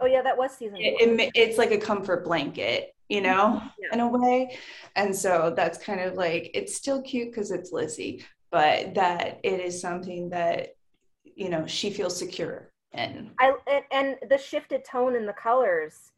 [0.00, 3.88] oh yeah that was season it, it it's like a comfort blanket, you know, Yeah.
[3.94, 4.56] in a way.
[4.94, 9.60] And so that's kind of like it's still cute because it's Lizzie, but that it
[9.60, 10.74] is something that
[11.24, 13.30] you know she feels secure in.
[13.38, 16.12] I and, and the shifted tone in the colors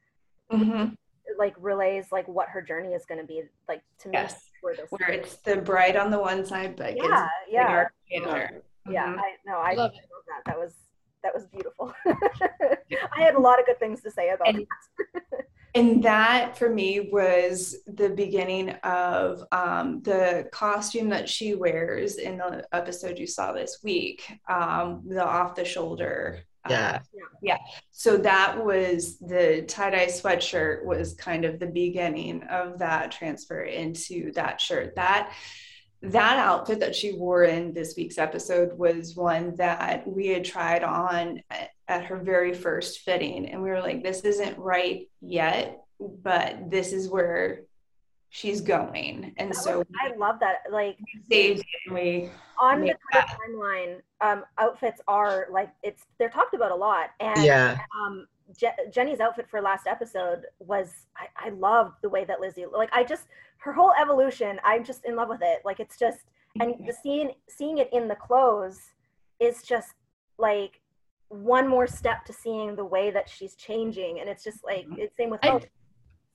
[0.50, 0.94] Mhm.
[1.38, 4.40] Like relays like what her journey is going to be like to me Yes.
[4.60, 7.02] for this Where it's the bride on the one side, but yeah
[7.46, 8.62] the yeah dark on the other.
[8.90, 10.74] yeah i no i Love love that that was
[11.22, 14.68] that was beautiful i had a lot of good things to say about And- it
[15.74, 22.38] And that for me was the beginning of um, the costume that she wears in
[22.38, 26.40] the episode you saw this week, um, the off the shoulder.
[26.70, 26.98] Uh,
[27.42, 27.58] Yeah.
[27.90, 34.32] so that was the tie-dye sweatshirt was kind of the beginning of that transfer into
[34.32, 34.94] that shirt.
[34.96, 35.32] That
[36.00, 40.84] that outfit that she wore in this week's episode was one that we had tried
[40.84, 41.42] on
[41.88, 43.46] at her very first fitting.
[43.46, 47.62] And we were like this isn't right yet but this is where
[48.30, 49.32] she's going.
[49.38, 52.86] And That so was- i love that like we saved it and we on the
[52.86, 57.10] Make timeline um outfits are like it's they're talked about a lot.
[57.20, 57.78] And Yeah.
[58.04, 62.64] um Je- jenny's outfit for last episode was I, I loved the way that lizzie
[62.64, 63.24] like i just
[63.58, 65.60] her whole evolution i'm just in love with it.
[65.64, 66.20] Like it's just
[66.60, 68.80] and the scene seeing it in the clothes
[69.40, 69.94] is just
[70.38, 70.80] like
[71.28, 74.20] one more step to seeing the way that she's changing.
[74.20, 75.64] And it's just like it's same with I- hope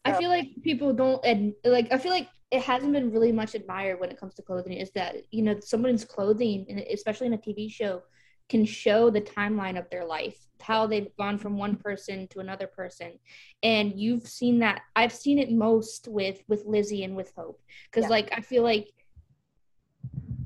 [0.05, 1.91] I um, feel like people don't ad- like.
[1.91, 4.73] I feel like it hasn't been really much admired when it comes to clothing.
[4.73, 8.01] Is that you know someone's clothing, and especially in a TV show,
[8.49, 12.67] can show the timeline of their life, how they've gone from one person to another
[12.67, 13.13] person,
[13.61, 14.81] and you've seen that.
[14.95, 18.09] I've seen it most with with Lizzie and with Hope, because Yeah.
[18.09, 18.89] like I feel like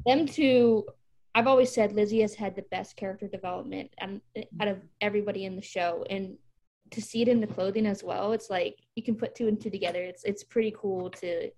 [0.05, 0.85] them two.
[1.33, 4.21] I've always said Lizzie has had the best character development and
[4.59, 6.37] out of everybody in the show, and
[6.91, 9.61] to see it in the clothing as well it's like you can put two and
[9.61, 11.49] two together it's it's pretty cool to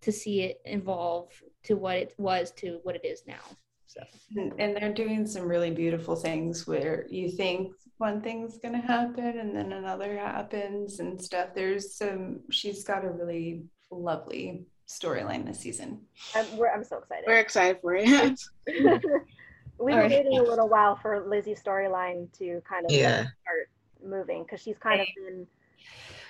[0.00, 1.30] to see it evolve
[1.64, 3.40] to what it was to what it is now
[3.86, 4.00] so
[4.36, 8.86] And, and they're doing some really beautiful things where you think one thing's going to
[8.86, 11.50] happen and then another happens and stuff.
[11.54, 16.00] There's some, she's got a really lovely storyline this season.
[16.34, 18.06] I'm, we're, I'm so excited We're excited for it.
[18.66, 20.10] we've been Alright.
[20.10, 23.26] waiting a little while for lizzie's storyline to kind of Yeah.
[23.42, 23.68] start
[24.04, 25.46] moving because she's kind of been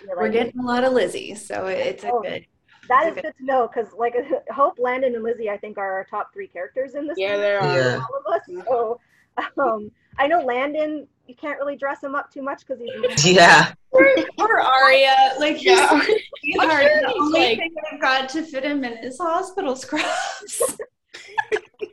[0.05, 2.47] you know, We're getting a lot of Lizzie, so it's a Oh, good.
[2.89, 3.23] That is Okay.
[3.23, 4.15] good to know because, like,
[4.51, 7.17] Hope, Landon, and Lizzie, I think, are our top three characters in this.
[7.19, 7.77] yeah, movie, there are.
[7.79, 7.97] Yeah.
[7.99, 8.65] all of us.
[8.67, 9.01] So,
[9.63, 11.07] um, I know Landon.
[11.27, 13.25] You can't really dress him up too much because he's.
[13.35, 13.73] Yeah.
[13.91, 14.07] Poor,
[14.39, 15.89] poor Aria, like he's Yeah.
[15.89, 16.83] so sweetheart.
[16.83, 20.05] sure The only like- thing I've got to fit him in is hospital scrubs.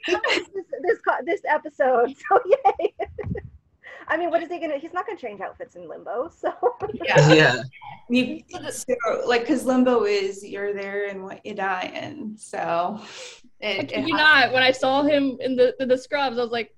[0.08, 0.50] this,
[0.84, 2.14] this this episode.
[2.28, 2.94] So yay!
[4.08, 4.78] I mean, what is he gonna?
[4.78, 6.30] He's not gonna change outfits in limbo.
[6.36, 6.54] So
[7.06, 7.64] yeah, Yeah.
[8.10, 8.42] you,
[8.72, 8.96] so,
[9.26, 12.36] like because limbo is you're there and what you die in.
[12.38, 13.00] So
[13.60, 16.42] it, Kid it you not when i saw him in the in the scrubs i
[16.42, 16.74] was like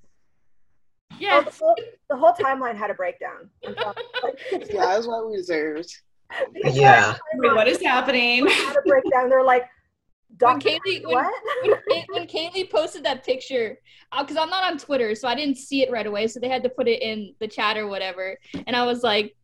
[1.14, 1.76] oh, yeah the, whole,
[2.10, 3.50] the whole timeline had a breakdown.
[3.64, 3.94] And so,
[4.24, 5.90] like, Yeah, that's what we deserved.
[6.62, 7.16] the Yeah.
[7.36, 8.48] Wait, what happening?
[8.48, 9.30] had a breakdown.
[9.30, 9.66] They're like,
[10.40, 11.34] when Kaylee, when, what?
[11.88, 13.78] when, when Kaylee posted that picture,
[14.18, 16.28] because I'm not on Twitter, so I didn't see it right away.
[16.28, 18.38] So they had to put it in the chat or whatever.
[18.68, 19.36] And I was like,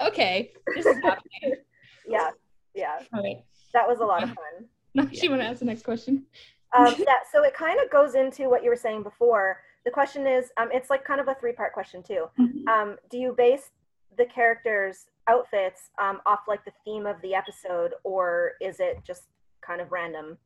[0.00, 1.56] okay, this is happening.
[2.08, 2.30] yeah,
[2.74, 3.00] yeah.
[3.12, 3.42] Right.
[3.72, 4.36] That was a lot of fun.
[4.96, 6.24] Now she want to ask the next question.
[6.72, 9.60] Um, yeah, so it kind of goes into what you were saying before.
[9.84, 12.26] The question is, um, it's like kind of a three-part question too.
[12.38, 12.68] Mhm.
[12.68, 13.72] Um, do you base
[14.16, 19.24] the characters' outfits um, off like the theme of the episode, or is it just
[19.66, 20.38] kind of random?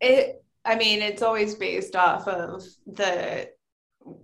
[0.00, 3.50] It, I mean, it's always based off of the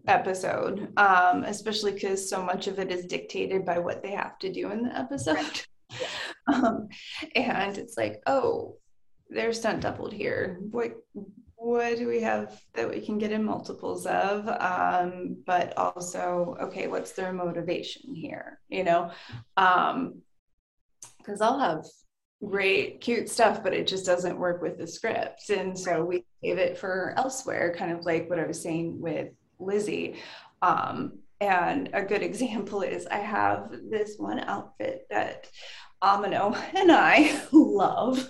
[0.07, 4.53] episode, um, especially because so much of it is dictated by what they have to
[4.53, 5.63] do in the episode.
[6.49, 6.89] Um,
[7.35, 8.77] and it's like, oh,
[9.31, 10.59] they're stunt doubled here.
[10.71, 10.93] What
[11.57, 14.47] what do we have that we can get in multiples of?
[14.49, 18.61] Um, but also, okay, what's their motivation here?
[18.69, 19.11] You know,
[19.57, 20.23] um,
[21.19, 21.85] because I'll have
[22.45, 25.51] great, cute stuff, but it just doesn't work with the script.
[25.51, 29.29] And so we save it for elsewhere, kind of like what I was saying with
[29.59, 30.17] Lizzie.
[30.63, 35.49] Um, and a good example is I have this one outfit that
[36.03, 38.29] Omono and I love.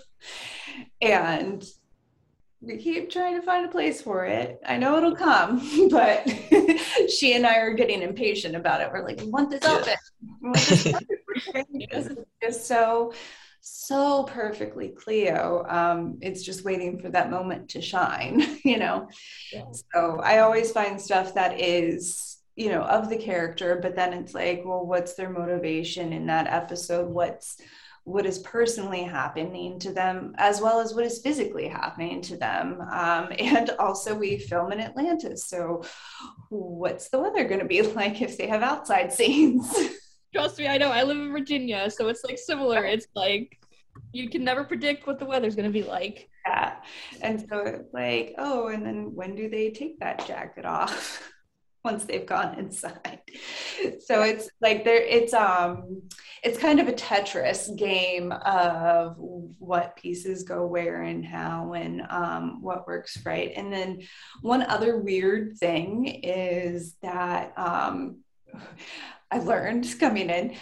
[1.01, 1.65] And
[2.61, 4.61] we keep trying to find a place for it.
[4.67, 6.27] I know it'll come, but
[7.09, 8.91] she and I are getting impatient about it.
[8.91, 9.99] We're like, we want this outfit.
[10.21, 11.67] We want this outfit.
[11.91, 13.13] This is just so,
[13.69, 15.67] so perfectly Cleo.
[15.69, 19.09] Um, it's just waiting for that moment to shine, you know?
[19.53, 19.65] Yeah.
[19.93, 24.35] So I always find stuff that is, you know, of the character, but then it's
[24.35, 27.09] like, well, what's their motivation in that episode?
[27.09, 27.61] What's,
[28.05, 32.81] what is personally happening to them as well as what is physically happening to them
[32.93, 35.83] um, and also we film in atlanta so
[36.51, 39.75] what's the weather going to be like if they have outside scenes
[40.37, 40.91] Trust me, I know.
[40.91, 42.85] I live in Virginia, so it's like similar.
[42.85, 43.59] It's like
[44.13, 46.29] you can never predict what the weather's gonna be like.
[46.47, 46.77] yeah
[47.23, 51.23] and so it's like oh and then when do they take that jacket off
[51.85, 53.21] once they've gone inside
[54.01, 56.03] so it's like there it's um
[56.43, 59.17] it's kind of a tetris game of
[59.59, 64.01] what pieces go where and how and um, what works right and then
[64.43, 68.19] one other weird thing is that um,
[69.31, 70.57] i learned coming in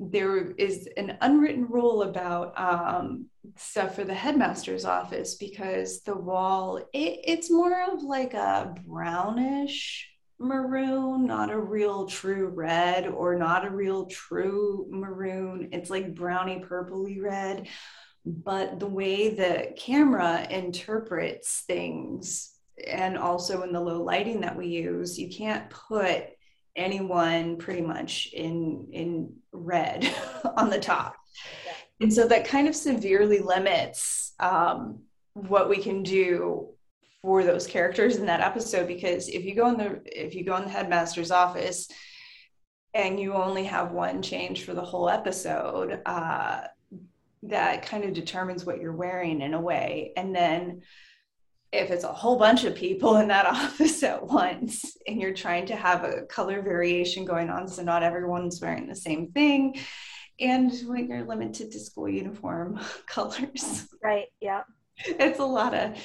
[0.00, 6.78] there is an unwritten rule about um, stuff for the headmaster's office because the wall
[6.92, 13.66] it, it's more of like a brownish maroon not a real true red or not
[13.66, 15.68] a real true maroon.
[15.72, 17.68] It's like browny purpley red.
[18.24, 22.52] But the way the camera interprets things
[22.86, 26.28] and also in the low lighting that we use you can't put
[26.78, 30.08] anyone pretty much in in red
[30.56, 31.14] on the top
[31.66, 31.72] Yeah.
[32.00, 35.00] and so that kind of severely limits um,
[35.34, 36.68] what we can do
[37.22, 40.56] for those characters in that episode because if you go in the if you go
[40.56, 41.88] in the headmaster's office
[42.94, 46.60] and you only have one change for the whole episode uh,
[47.42, 50.80] that kind of determines what you're wearing in a way and then
[51.72, 55.66] if it's a whole bunch of people in that office at once and you're trying
[55.66, 59.76] to have a color variation going on so not everyone's wearing the same thing
[60.40, 64.26] and when you're limited to school uniform colors mm, Right.
[64.40, 64.62] Yeah.
[65.04, 65.96] it's a lot of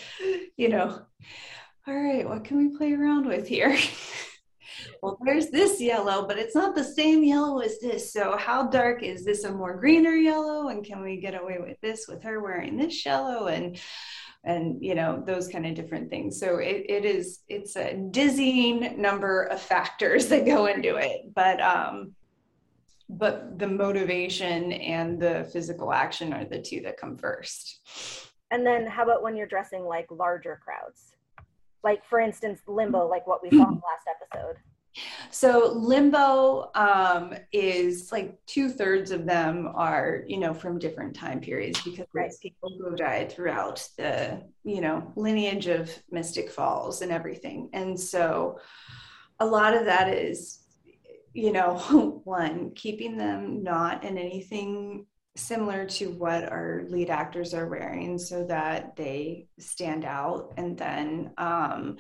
[0.58, 1.02] you know
[1.88, 3.78] all right what can we play around with here
[5.02, 9.02] well there's this yellow but it's not the same yellow as this so how dark
[9.02, 12.40] is this a more greener yellow and can we get away with this with her
[12.42, 13.80] wearing this yellow and
[14.44, 19.02] and you know those kind of different things so it, it is it's a dizzying
[19.02, 22.14] number of factors that go into it but um
[23.10, 27.80] but the motivation and the physical action are the two that come first
[28.54, 31.16] And then how about when you're dressing like larger crowds?
[31.84, 34.58] Like for instance, limbo, like what we saw in the last episode.
[35.32, 41.40] So limbo um, is like two thirds of them are, you know, from different time
[41.40, 42.24] periods because Right.
[42.26, 47.70] there's people who have died throughout the, you know, lineage of Mystic Falls and everything.
[47.74, 48.60] And so
[49.40, 50.60] a lot of that is,
[51.34, 57.68] you know, one, keeping them not in anything similar to what our lead actors are
[57.68, 60.54] wearing so that they stand out.
[60.58, 61.98] And then, um,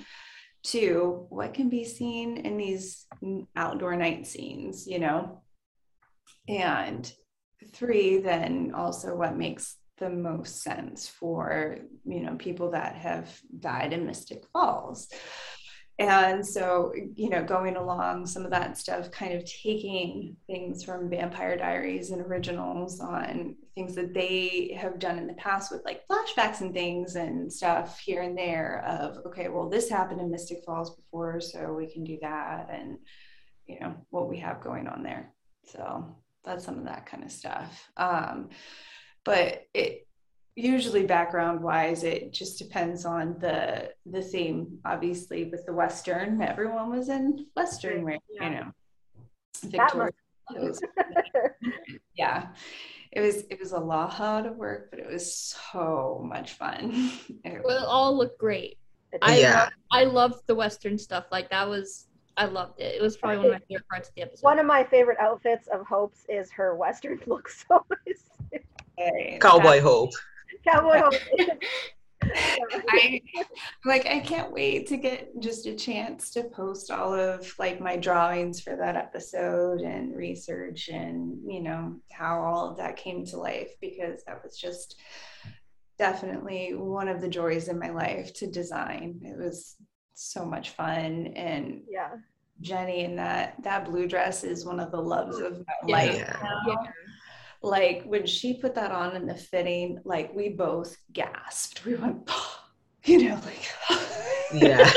[0.64, 3.06] two, what can be seen in these
[3.56, 5.42] outdoor night scenes, you know?
[6.48, 7.12] And
[7.74, 13.94] three, then also what makes the most sense for, you know, people that have died
[13.94, 15.08] in Mystic Falls.
[16.00, 21.10] And so, you know, going along some of that stuff, kind of taking things from
[21.10, 26.02] Vampire Diaries and originals on things that they have done in the past with like
[26.08, 30.64] flashbacks and things and stuff here and there of, okay, well, this happened in Mystic
[30.66, 32.70] Falls before, so we can do that.
[32.72, 32.98] And,
[33.68, 35.32] you know, what we have going on there.
[35.66, 37.88] So that's some of that kind of stuff.
[37.98, 38.50] Um,
[39.24, 40.08] but it,
[40.56, 46.92] usually background wise it just depends on the the theme obviously with the western everyone
[46.92, 48.44] was in western right Yeah.
[48.50, 48.72] you know
[49.66, 50.12] Victoria
[50.52, 50.82] was-
[52.16, 52.48] yeah
[53.12, 55.34] it was it was a lot hard work but it was
[55.72, 57.12] so much fun
[57.44, 58.78] It Well, it all looked great.
[59.22, 59.60] I Yeah.
[59.60, 61.26] love, I loved the Western stuff.
[61.32, 62.96] Like that was I loved it.
[62.96, 64.44] It was probably one of my favorite parts of the episode.
[64.44, 67.48] One of my favorite outfits of Hope's is her Western look.
[67.50, 68.24] So it's
[69.00, 70.12] Okay, Cowboy Hope.
[70.68, 71.14] Cowboy Hope.
[72.26, 73.22] I
[73.86, 77.98] like I can't wait to get just a chance to post all of like my
[77.98, 83.38] drawings for that episode and research and you know how all of that came to
[83.38, 84.96] life because that was just
[85.98, 89.20] definitely one of the joys in my life to design.
[89.24, 89.76] It was
[90.14, 92.12] so much fun and yeah.
[92.62, 96.14] Jenny in that that blue dress is one of the loves of my Yeah.
[96.18, 96.36] life
[96.68, 96.76] Yeah.
[97.64, 101.86] Like when she put that on in the fitting, like we both gasped.
[101.86, 102.30] We went,
[103.06, 103.70] you know, like
[104.54, 104.90] Yeah.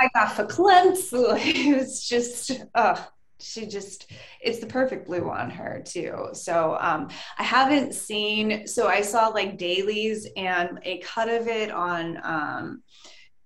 [0.00, 0.98] I got verklempt.
[1.28, 3.00] Like, it was just, uh,
[3.40, 4.10] she just,
[4.40, 6.28] it's the perfect blue on her too.
[6.32, 7.08] So um,
[7.38, 12.82] I haven't seen, so I saw like dailies and a cut of it on, um,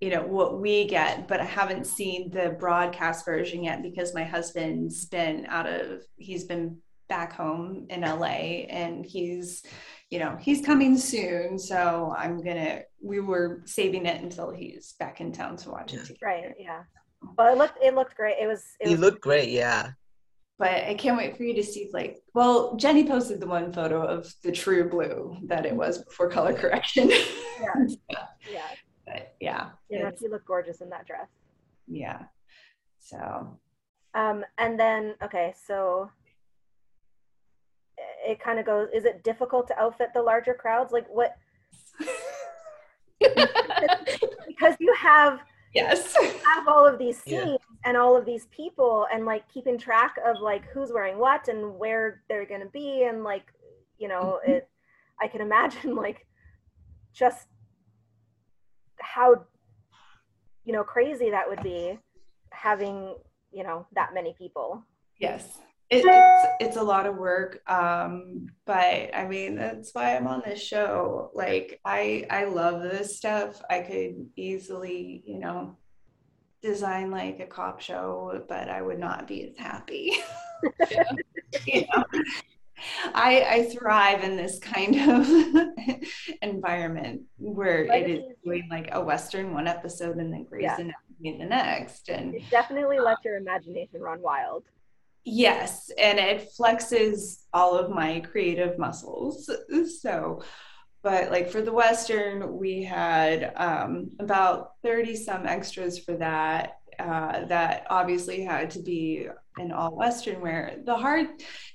[0.01, 4.23] you know, what we get, but I haven't seen the broadcast version yet because my
[4.23, 6.77] husband's been out of, he's been
[7.09, 9.63] back home in LA and he's
[10.09, 15.19] you know he's coming soon so I'm gonna we were saving it until he's back
[15.21, 16.17] in town to watch it together.
[16.21, 16.53] Right.
[16.57, 16.83] Yeah.
[17.37, 18.37] But it looked it looked great.
[18.39, 19.91] It was it You was look great, yeah.
[20.59, 24.01] but I can't wait for you to see like well Jenny posted the one photo
[24.05, 27.09] of the true blue that it was before color correction
[27.61, 28.61] yeah.
[29.05, 31.27] but yeah You know, it's- she looked gorgeous in that dress.
[31.87, 32.23] yeah
[32.99, 33.57] so
[34.13, 36.09] Um, and then okay, so
[38.25, 38.89] it kind of goes.
[38.93, 40.91] Is it difficult to outfit the larger crowds?
[40.91, 41.35] Like what?
[44.47, 45.39] Because you have
[45.73, 46.13] yes
[46.45, 47.43] have all of these Yeah.
[47.43, 51.47] scenes and all of these people, and like keeping track of like who's wearing what
[51.47, 53.45] and where they're gonna be, and like
[53.97, 54.49] you know Mhm.
[54.49, 54.69] it.
[55.21, 56.27] I can imagine like
[57.13, 57.47] just
[58.99, 59.45] how
[60.65, 61.97] you know crazy that would be
[62.51, 63.15] having
[63.51, 64.83] you know that many people.
[65.17, 65.59] Yes.
[65.89, 70.41] It, it's it's a lot of work, um, but I mean that's why I'm on
[70.45, 71.29] this show.
[71.33, 73.61] Like I I love this stuff.
[73.69, 75.77] I could easily, you know,
[76.61, 80.13] design like a cop show, but I would not be as happy.
[81.67, 82.03] you know?
[83.13, 85.27] I I thrive in this kind of
[86.41, 90.75] environment where it is doing like a Western one episode and then Grey's Yeah.
[90.75, 90.97] Anatomy
[91.39, 94.65] the next, and It definitely lets your imagination run wild.
[95.25, 99.49] Yes, and it flexes all of my creative muscles.
[100.01, 100.41] So,
[101.01, 106.77] but like for the Western, we had um, about 30 some extras for that.
[106.99, 110.77] Uh, that obviously had to be an all Western wear.
[110.85, 111.27] The hard,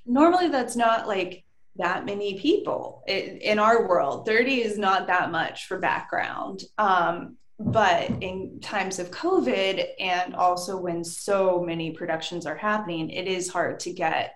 [0.07, 1.45] normally that's not like
[1.77, 4.27] that many people in, in our world.
[4.27, 6.63] 30 is not that much for background.
[6.77, 13.27] Um, but in times of COVID and also when so many productions are happening, it
[13.27, 14.35] is hard to get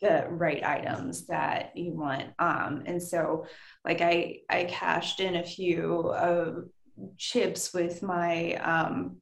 [0.00, 2.28] the right items that you want.
[2.38, 3.46] Um, and so,
[3.84, 6.64] like I I cashed in a few of
[7.18, 9.16] chips with my um,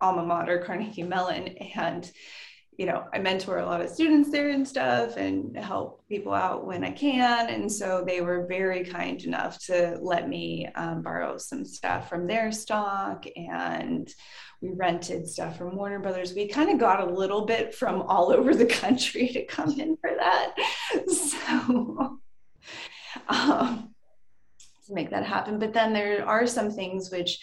[0.00, 2.10] alma mater, Carnegie Mellon, and
[2.78, 6.66] you know, I mentor a lot of students there and stuff and help people out
[6.66, 7.50] when I can.
[7.50, 12.26] And so they were very kind enough to let me um, borrow some stuff from
[12.26, 13.26] their stock.
[13.36, 14.12] And
[14.62, 16.34] we rented stuff from Warner Brothers.
[16.34, 19.96] We kind of got a little bit from all over the country to come in
[19.96, 20.54] for that.
[21.08, 22.18] So,
[23.28, 23.94] um,
[24.86, 25.58] to make that happen.
[25.58, 27.38] But then there are some things which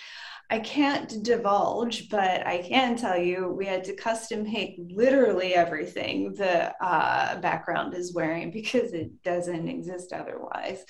[0.51, 6.33] I can't divulge, but I can tell you we had to custom make literally everything
[6.33, 10.85] the uh, background is wearing because it doesn't exist otherwise.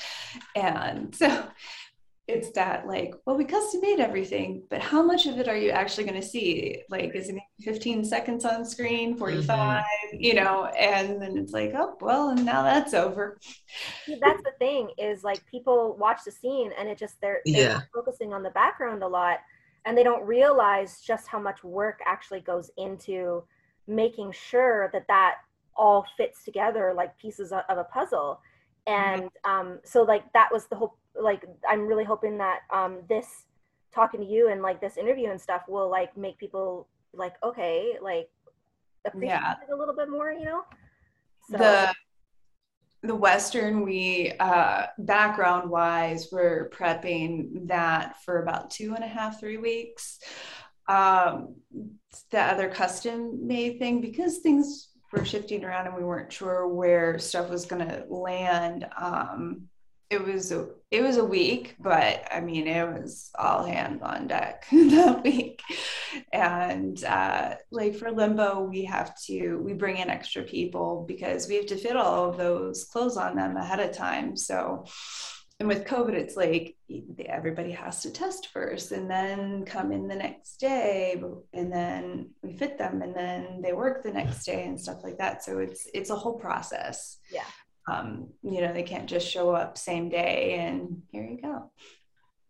[0.55, 1.45] And so
[2.29, 5.71] it's that like, well, we custom made everything, but how much of it are you
[5.71, 6.83] actually going to see?
[6.89, 10.65] Like, is it 15 seconds on screen, 45, you know?
[10.65, 13.39] And then it's like, oh, well, and now that's over.
[14.07, 17.63] See, that's the thing is like people watch the scene and it just they're, they're
[17.63, 17.81] Yeah.
[17.93, 19.39] focusing on the background a lot
[19.85, 23.43] and they don't realize just how much work actually goes into
[23.87, 25.35] making sure that that
[25.75, 28.41] all fits together like pieces of, of a puzzle
[28.87, 33.45] and um, so like that was the whole like i'm really hoping that um, this
[33.93, 37.93] talking to you and like this interview and stuff will like make people like okay
[38.01, 38.29] like
[39.05, 39.53] appreciate Yeah.
[39.67, 40.63] it a little bit more you know
[41.49, 41.93] so the
[43.01, 49.39] the Western, we uh, background wise, we're prepping that for about two and a half,
[49.39, 50.19] three weeks.
[50.87, 51.55] Um,
[52.31, 57.17] the other custom made thing, because things were shifting around and we weren't sure where
[57.19, 58.85] stuff was going to land.
[58.97, 59.69] Um,
[60.09, 64.27] it was a, it was a week, but I mean it was all hands on
[64.27, 65.61] deck that week.
[66.33, 71.55] And uh, like for limbo, we have to we bring in extra people because we
[71.55, 74.35] have to fit all of those clothes on them ahead of time.
[74.35, 74.85] So
[75.59, 76.77] and with COVID, it's like
[77.25, 81.21] everybody has to test first and then come in the next day,
[81.53, 85.17] and then we fit them, and then they work the next day and stuff like
[85.17, 85.43] that.
[85.43, 87.17] So it's it's a whole process.
[87.29, 87.43] Yeah
[87.89, 91.71] um, you know, they can't just show up same day and here you go.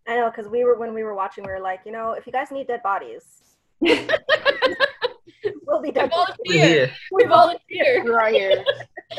[0.08, 2.26] I know, because we were when we were watching, we were like, you know, if
[2.26, 3.24] you guys need dead bodies,
[3.80, 4.10] we'll
[5.82, 6.10] be dead.
[6.48, 6.92] We volunteer.
[7.12, 8.04] We volunteer.
[8.04, 8.66] We're right here.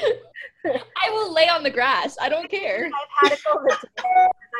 [0.66, 2.16] I will lay on the grass.
[2.20, 2.86] I don't care.
[2.86, 3.78] I've had a COVID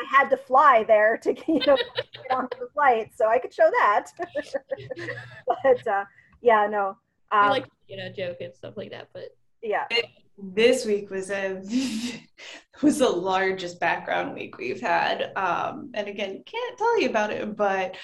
[0.01, 3.53] I had to fly there to you know get onto the flight, so I could
[3.53, 4.07] show that.
[5.47, 6.05] but uh,
[6.41, 6.97] yeah, no.
[7.31, 9.85] Um, like you know joke and stuff like that, but yeah.
[9.91, 10.05] It,
[10.41, 11.61] this week was a
[12.81, 15.31] was the largest background week we've had.
[15.35, 17.95] Um, and again, can't tell you about it, but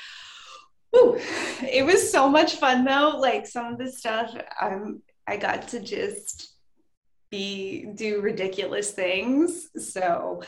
[0.92, 1.20] whew,
[1.62, 3.18] it was so much fun though.
[3.18, 6.56] Like some of the stuff, um, I got to just
[7.30, 9.70] be do ridiculous things.
[9.76, 10.44] So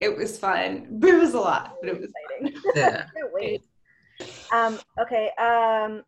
[0.00, 1.74] it was fun, but it was a lot.
[1.80, 2.62] But it was exciting.
[2.74, 3.06] Yeah.
[3.32, 3.62] wait.
[4.52, 5.30] Um, okay.
[5.38, 6.02] Um,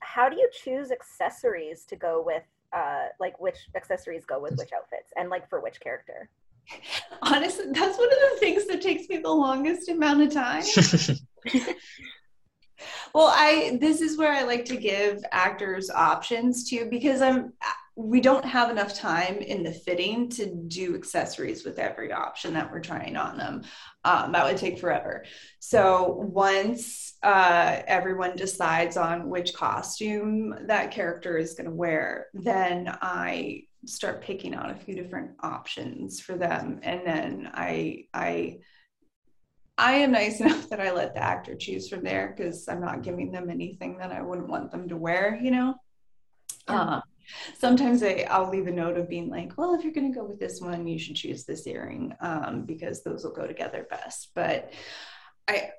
[0.00, 2.42] how do you choose accessories to go with
[2.72, 6.28] uh, like which accessories go with which outfits and like for which character?
[7.22, 10.64] Honestly, that's one of the things that takes me the longest amount of time.
[13.14, 17.52] well, I this is where I like to give actors options too because I'm
[18.00, 22.70] we don't have enough time in the fitting to do accessories with every option that
[22.70, 23.62] we're trying on them.
[24.04, 25.24] Um, that would take forever.
[25.58, 32.96] So once uh, everyone decides on which costume that character is going to wear, then
[33.02, 38.58] I start picking out a few different options for them, and then I I.
[39.78, 43.00] I am nice enough that I let the actor choose from there because I'm not
[43.00, 45.74] giving them anything that I wouldn't want them to wear, you know.
[46.68, 46.80] Yeah.
[46.82, 47.02] Um,
[47.58, 50.24] sometimes I, I'll leave a note of being like, well, if you're going to go
[50.24, 54.30] with this one, you should choose this earring um, because those will go together best.
[54.34, 54.72] But
[55.48, 55.70] I,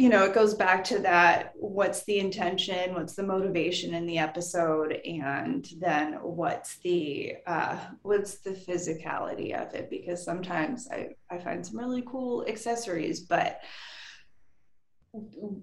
[0.00, 4.18] you know, it goes back to that what's the intention, what's the motivation in the
[4.18, 9.90] episode, and then what's the uh, what's the physicality of it?
[9.90, 13.60] Because sometimes I, I find some really cool accessories, but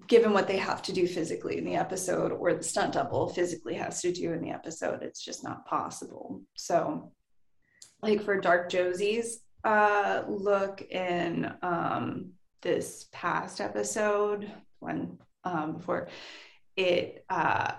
[0.06, 3.74] given what they have to do physically in the episode or the stunt double physically
[3.74, 7.10] has to do in the episode it's just not possible so
[8.02, 12.30] like for dark josie's uh look in um
[12.60, 16.08] this past episode when um before
[16.76, 17.72] it uh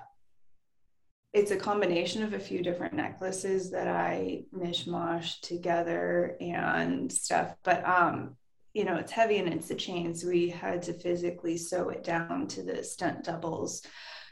[1.34, 7.54] it's a combination of a few different necklaces that I mishmash together and stuff.
[7.64, 8.36] But um,
[8.74, 12.48] you know, it's heavy and it's the chains we had to physically sew it down
[12.48, 13.84] to the stunt doubles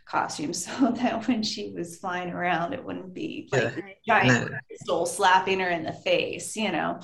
[0.05, 3.75] costume so that when she was flying around, it wouldn't be like
[4.05, 4.23] yeah.
[4.23, 4.51] giant
[4.87, 5.05] no.
[5.05, 6.99] slapping her in the face, you know.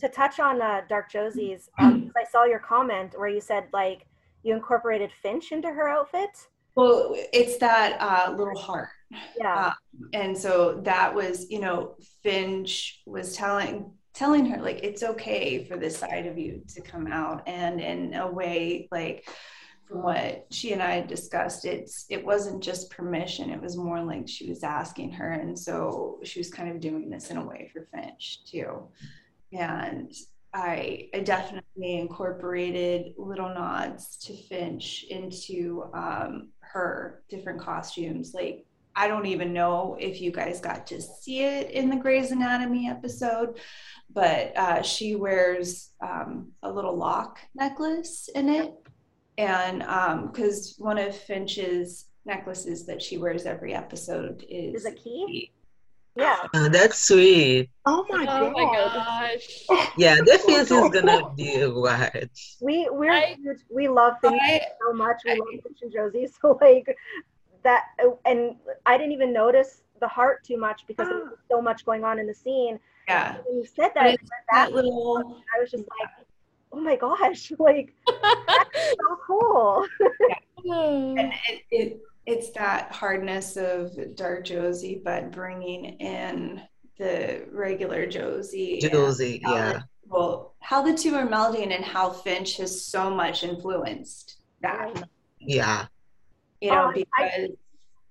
[0.00, 4.06] To touch on uh, Dark Josie's, um, I saw your comment where you said like
[4.42, 6.30] you incorporated Finch into her outfit.
[6.76, 8.88] Well, it's that uh, little heart.
[9.38, 9.66] Yeah.
[9.66, 9.72] Uh,
[10.12, 15.76] and so that was, you know, Finch was telling telling her like it's okay for
[15.76, 19.28] this side of you to come out and in a way like
[19.86, 23.50] from what she and I discussed, it's it wasn't just permission.
[23.50, 27.10] It was more like she was asking her, and so she was kind of doing
[27.10, 28.88] this in a way for Finch too.
[29.52, 30.12] And
[30.52, 38.32] I, I definitely incorporated little nods to Finch into um, her different costumes.
[38.34, 38.64] Like
[38.96, 42.88] I don't even know if you guys got to see it in the Grey's Anatomy
[42.88, 43.58] episode,
[44.12, 48.72] but uh, she wears um, a little lock necklace in it.
[49.36, 49.80] And
[50.28, 55.50] because um, one of Finch's necklaces that she wears every episode is, is a key.
[56.16, 56.36] Yeah.
[56.54, 57.70] Oh, that's sweet.
[57.86, 58.52] Oh my oh god.
[58.52, 59.90] my gosh.
[59.96, 62.30] Yeah, that feels is gonna be wild.
[62.60, 63.36] We we're
[63.68, 65.16] we love Finch so much.
[65.24, 66.28] We I, love Finch and Josie.
[66.40, 66.96] So like
[67.64, 68.56] that uh, and
[68.86, 72.18] I didn't even notice the heart too much because there was so much going on
[72.18, 72.78] in the scene.
[73.08, 73.36] Yeah.
[73.44, 74.16] When you said that,
[74.50, 76.10] that, little, I was just like,
[76.72, 79.86] oh my gosh, like that's so cool.
[80.00, 80.36] yeah.
[80.66, 81.18] And
[81.50, 86.62] it, it, it's that hardness of Dark Josie, but bringing in
[86.96, 88.78] the regular Josie.
[88.80, 89.72] Josie, how yeah.
[89.72, 95.06] the- well, how the two are melding and how Finch has so much influenced that.
[95.38, 95.86] Yeah.
[96.64, 97.50] You know, Oh, I- because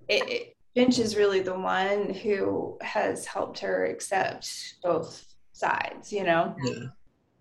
[0.07, 6.13] it, it, Finch is really the one who has helped her accept both sides.
[6.13, 6.55] You know.
[6.63, 6.73] Yeah.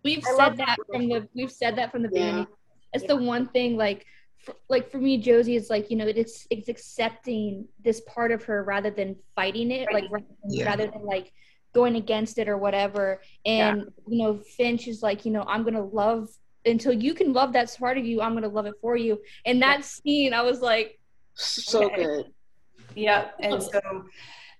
[0.05, 2.21] We've I said that that from the we've said that from the Yeah.
[2.25, 2.47] beginning.
[2.95, 3.09] It's Yeah.
[3.09, 4.07] the one thing like
[4.39, 8.43] for, like for me Josie is like, you know, it's it's accepting this part of
[8.45, 10.65] her rather than fighting it, like rather than, Yeah.
[10.65, 11.31] rather than like
[11.75, 13.21] going against it or whatever.
[13.45, 16.29] And you know, Finch is like, you know, I'm going to love
[16.65, 19.21] until you can love that part of you, I'm going to love it for you.
[19.45, 20.99] And that scene I was like
[21.35, 22.05] So Okay.
[22.05, 22.25] good.
[22.95, 23.35] Yep.
[23.41, 23.81] And so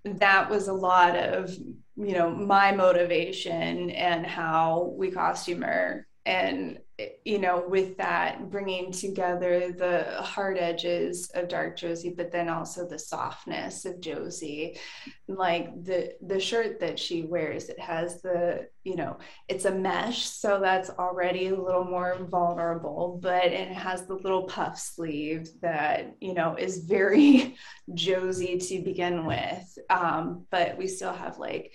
[0.05, 6.07] that was a lot of, you know, my motivation and how we costumer.
[6.25, 6.79] And,
[7.25, 12.87] you know, with that, bringing together the hard edges of Dark Josie, but then also
[12.87, 14.79] the softness of Josie.
[15.27, 19.19] Like the the shirt that she wears, it has the, you know,
[19.49, 24.45] it's a mesh, so that's already a little more vulnerable, but it has the little
[24.45, 27.57] puff sleeve that, you know, is very
[27.95, 29.79] Josie to begin with.
[29.89, 31.75] Um, but we still have like,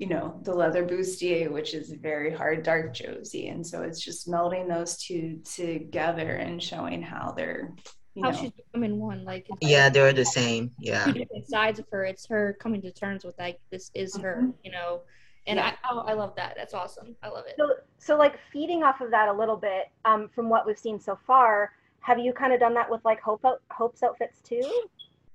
[0.00, 3.48] you know, the leather bustier, which is very hard dark Josie.
[3.48, 7.74] And so it's just melding those two together and showing how they're,
[8.14, 10.70] you how know, she's becoming one like Yeah, like they're the same.
[10.78, 11.04] Yeah.
[11.04, 12.06] two different sides of her.
[12.06, 14.54] It's her coming to terms with like this is her, Mhm.
[14.64, 15.02] you know.
[15.46, 15.74] And Yeah.
[15.84, 16.54] I oh, I love that.
[16.56, 17.14] That's awesome.
[17.22, 17.56] I love it.
[17.58, 20.98] So, so like feeding off of that a little bit, um, from what we've seen
[20.98, 24.62] so far, have you kind of done that with like Hope out, Hope's outfits too?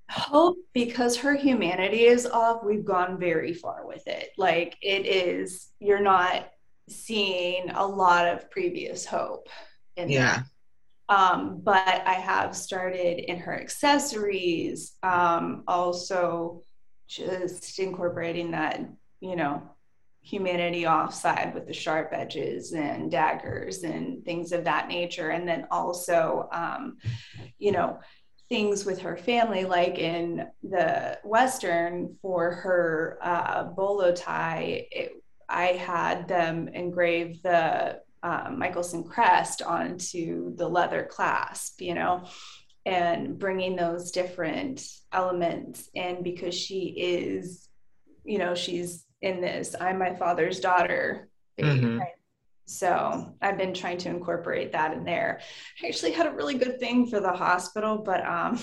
[0.09, 4.29] Hope, because her humanity is off, we've gone very far with it.
[4.37, 6.49] Like it is, you're not
[6.87, 9.49] seeing a lot of previous Hope
[9.97, 10.09] in.
[10.09, 10.43] Yeah.
[11.09, 16.61] um, but I have started in her accessories, um, also
[17.07, 18.81] just incorporating that,
[19.19, 19.63] you know,
[20.21, 25.29] humanity offside with the sharp edges and daggers and things of that nature.
[25.29, 26.97] And then also, um,
[27.59, 27.99] you know,
[28.49, 35.13] things with her family, like in the Western for her uh, bolo tie, it,
[35.49, 42.25] I had them engrave the um, Mikaelson crest onto the leather clasp, you know,
[42.85, 47.67] and bringing those different elements in because she is,
[48.23, 51.29] you know, she's in this I'm my father's daughter.
[51.59, 51.99] Mhm.
[52.67, 55.39] So I've been trying to incorporate that in there.
[55.83, 58.59] I actually had a really good thing for the hospital, but um,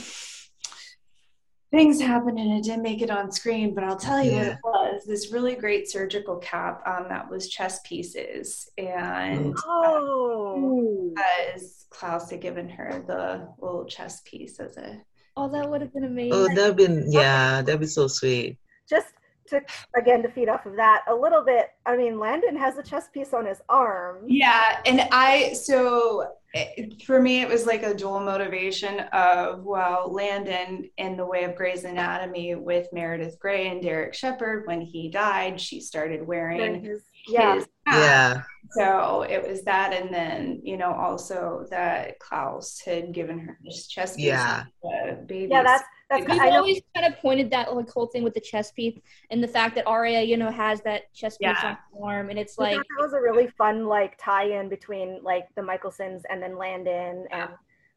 [1.70, 3.74] things happened and it didn't make it on screen.
[3.74, 4.52] But I'll tell you what Yeah.
[4.54, 4.58] it
[4.94, 8.68] was this really great surgical cap um, that was chest pieces.
[8.76, 15.00] And Oh, because Klaus had given her the little chest piece as a
[15.34, 16.32] Oh, that would have been amazing.
[16.34, 18.58] Oh, that'd been yeah, that'd be so sweet.
[18.90, 19.06] just
[19.52, 19.62] to
[19.96, 21.68] again to feed off of that a little bit.
[21.86, 24.24] I mean, Landon has a chest piece on his arm.
[24.26, 30.12] Yeah, and I so it, for me it was like a dual motivation of well,
[30.12, 35.08] Landon in the way of Grey's Anatomy with Meredith Grey and Derek Shepherd when he
[35.08, 37.98] died, she started wearing His- yeah, his hat.
[37.98, 38.42] Yeah.
[38.72, 43.86] So it was that, and then you know also that Klaus had given her his
[43.86, 44.26] chest piece.
[44.26, 44.64] Yeah.
[44.82, 45.48] the baby.
[45.50, 45.62] yeah.
[45.62, 45.84] That's
[46.18, 46.30] that's.
[46.30, 46.56] We've I know.
[46.58, 48.98] always kind of pointed that like whole thing with the chest piece
[49.30, 51.76] and the fact that Aria, you know, has that chest piece Yeah.
[51.94, 55.20] on her arm, and it's like thought that was a really fun like tie-in between
[55.22, 57.50] like the Mikaelsons and then Landon and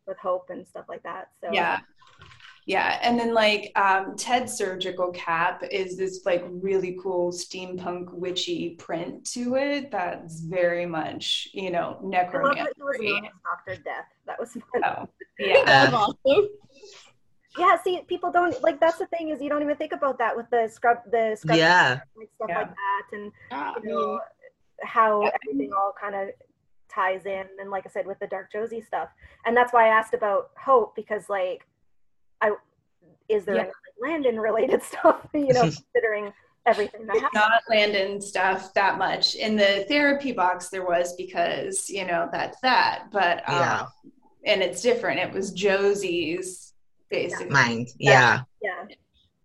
[0.08, 1.30] with Hope and stuff like that.
[1.42, 1.80] So yeah
[2.66, 8.72] yeah and then like um ted's surgical cap is this like really cool steampunk witchy
[8.80, 13.32] print to it that's very much you know I love necromancy he was known as
[13.44, 14.06] Doctor Death.
[14.26, 14.62] That was fun.
[14.84, 15.10] so,
[15.40, 16.48] yeah that's awesome.
[17.58, 18.80] Yeah, see, people don't like.
[18.80, 21.58] That's the thing is you don't even think about that with the scrub, the scrub,
[21.58, 22.00] Yeah.
[22.18, 22.58] like, stuff Yeah.
[22.60, 24.20] like that, and Ah, you know
[24.84, 26.30] how everything all kind of
[26.90, 29.10] ties in and like i said with the dark josie stuff
[29.46, 31.66] and that's why i asked about hope because like
[32.42, 32.52] i
[33.28, 33.62] is there Yeah.
[33.62, 35.62] any like, landon related stuff you know
[35.94, 36.32] considering
[36.66, 41.90] everything that happened not landon stuff that much in the therapy box there was because
[41.90, 43.86] you know that's that but um, Yeah.
[44.46, 46.74] and it's different it was josie's
[47.10, 47.88] basically Mind.
[48.00, 48.42] Yeah.
[48.62, 48.86] yeah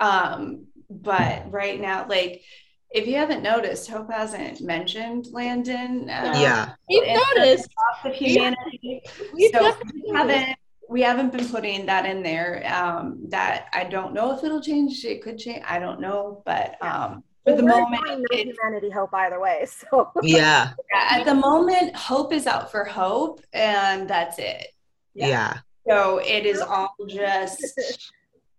[0.01, 2.43] Um, but right now, like,
[2.91, 6.11] if you haven't noticed, Hope hasn't mentioned Landon.
[6.11, 6.73] uh, Yeah.
[6.89, 7.69] We've in the noticed.
[8.03, 9.03] Lost of humanity.
[9.33, 10.35] We've So definitely we noticed.
[10.39, 10.57] haven't
[10.89, 12.65] we haven't been putting that in there.
[12.67, 15.05] Um, that I don't know if it'll change.
[15.05, 15.63] It could change.
[15.69, 19.65] I don't know, but um, for the Well, we're moment, it, humanity hope either way
[19.69, 20.73] so Yeah.
[20.93, 24.67] at the moment, Hope is out for Hope, and that's it.
[25.15, 25.59] Yeah.
[25.89, 28.13] So it is all just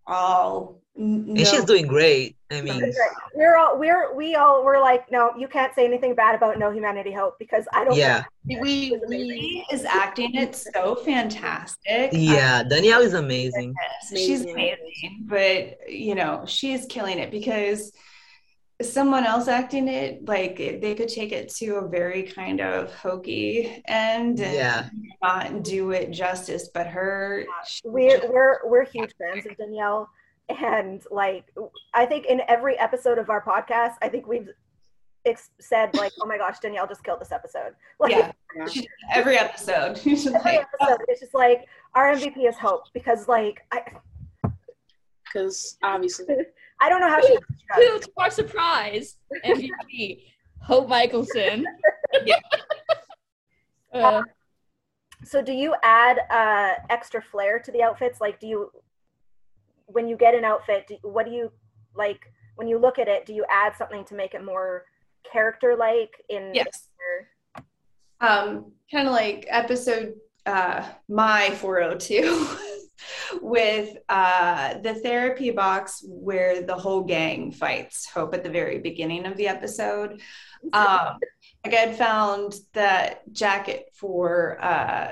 [0.08, 0.82] all.
[0.98, 2.36] n- And she's doing great.
[2.52, 2.92] I mean,
[3.34, 6.70] we're all we're we all were like, no, you can't say anything bad about No
[6.72, 7.96] Humanity Hope because I don't.
[7.96, 12.10] yeah, We, we is acting it so fantastic.
[12.12, 12.64] yeah.
[12.64, 13.74] Danielle is amazing.
[13.82, 14.54] Yes, she's Amazing.
[14.54, 17.94] amazing, but you know, she's killing it because
[18.86, 23.82] someone else acting it, like they could take it to a very kind of hokey
[23.88, 24.90] end and Yeah.
[25.22, 26.70] not do it justice.
[26.74, 27.46] But her,
[27.84, 30.10] we're just- we're we're huge fans of Danielle,
[30.50, 31.46] and like
[31.94, 34.50] I think in every episode of our podcast, I think we've
[35.26, 37.74] ex- said like, oh my gosh, Danielle just killed this episode.
[38.00, 38.32] Like yeah,
[38.74, 38.82] Yeah.
[39.14, 39.98] every episode.
[40.06, 41.06] Every like, episode, oh.
[41.08, 43.84] it's just like our MVP is Hope because like I
[45.26, 46.26] because obviously
[46.82, 47.38] I don't know how she.
[47.76, 50.24] Who, to our surprise, MVP,
[50.62, 51.64] Hope Mikaelson.
[52.26, 52.36] Yeah.
[53.94, 54.22] Uh,
[55.24, 58.20] So do you add uh extra flair to the outfits?
[58.20, 58.72] Like, do you
[59.86, 61.52] when you get an outfit, do, what do you
[61.96, 62.20] like
[62.56, 63.26] when you look at it?
[63.26, 64.86] Do you add something to make it more
[65.32, 66.52] character-like in?
[66.54, 66.90] yes.
[68.20, 70.16] um kind of like episode
[70.46, 72.48] uh my 402
[73.42, 79.26] with uh the therapy box where the whole gang fights hope at the very beginning
[79.26, 80.22] of the episode.
[80.74, 81.18] Um
[81.66, 85.12] like i'd found that jacket for uh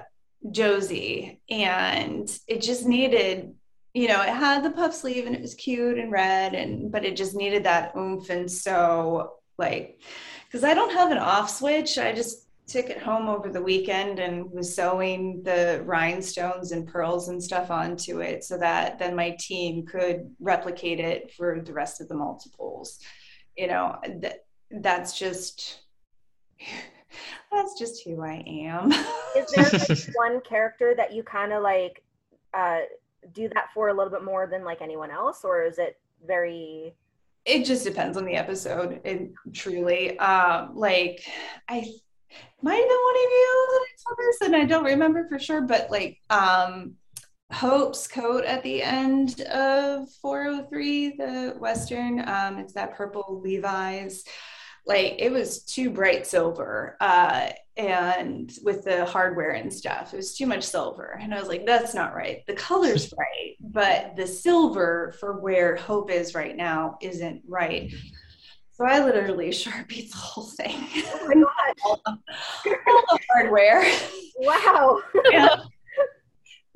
[0.51, 3.53] josie and it just needed
[3.93, 7.05] you know it had the puff sleeve and it was cute and red and but
[7.05, 9.99] it just needed that oomph and so like
[10.47, 14.19] because i don't have an off switch i just took it home over the weekend
[14.19, 19.35] and was sewing the rhinestones and pearls and stuff onto it so that then my
[19.39, 22.99] team could replicate it for the rest of the multiples
[23.57, 24.45] you know that
[24.81, 25.79] that's just
[27.51, 28.91] that's just who i am
[29.35, 32.03] Is there like, one character that you kind of like
[32.53, 32.79] uh
[33.33, 36.93] do that for a little bit more than like anyone else, or is it very?
[37.45, 41.23] it just depends on the episode and truly um like
[41.69, 41.89] i
[42.61, 45.39] might have been one of you that I saw this and i don't remember for
[45.39, 46.95] sure but like um
[47.51, 54.23] hope's coat at the end of 403 the western um it's that purple levi's.
[54.85, 60.35] Like it was too bright silver uh and with the hardware and stuff it was
[60.35, 61.17] too much silver.
[61.21, 62.43] And i was like that's not right.
[62.47, 67.91] The color's right but the silver for where hope is right now isn't right
[68.79, 71.75] so i literally sharpied the whole thing Oh my god!
[71.85, 73.83] all the hardware
[74.37, 75.01] Wow!
[75.31, 75.57] yeah.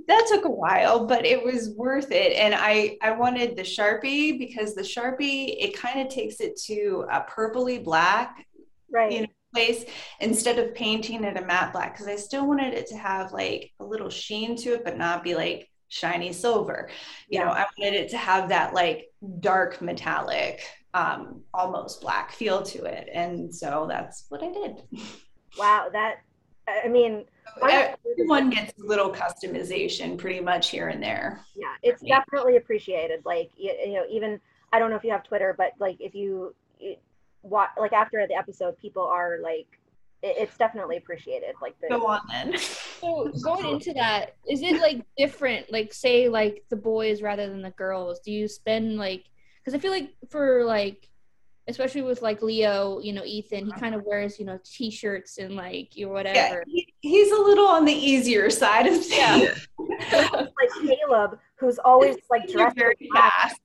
[0.08, 4.38] that took a while but it was worth it and i i wanted the sharpie
[4.38, 8.46] because the sharpie it kind of takes it to a purpley black
[8.92, 9.12] Right.
[9.12, 9.86] You know, place
[10.20, 13.72] instead of painting it a matte black because i still wanted it to have like
[13.80, 16.90] a little sheen to it but not be like shiny silver
[17.30, 19.06] you know i wanted it to have that like
[19.40, 20.64] dark metallic
[20.94, 24.82] um almost black feel to it and so that's what i did
[25.58, 25.90] Wow.
[25.92, 26.22] That.
[26.68, 27.26] I mean,
[27.62, 32.20] I- everyone gets a little customization pretty much here and there yeah, it's Yeah.
[32.20, 33.22] definitely appreciated.
[33.26, 34.40] Like you, you know, even
[34.72, 37.00] I don't know if you have Twitter, but like if you, it,
[37.42, 39.68] what like after the episode, people are like,
[40.24, 41.54] it, it's definitely appreciated.
[41.62, 45.72] Like the go on then so going into that, is it like different?
[45.72, 48.20] Like say like the boys rather than the girls.
[48.22, 49.26] Do you spend like?
[49.64, 51.08] Because I feel like for like,
[51.68, 55.56] especially with like Leo, you know, Ethan, he kind of wears you know t-shirts and
[55.56, 56.64] like or yeah whatever.
[56.68, 59.80] he, he's a little on the easier side of things Yeah.
[60.12, 63.62] like Caleb, who's always like You're dressed very fast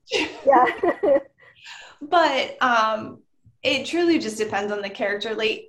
[0.46, 1.18] Yeah.
[2.02, 3.20] but um
[3.64, 5.64] it truly just depends on the character like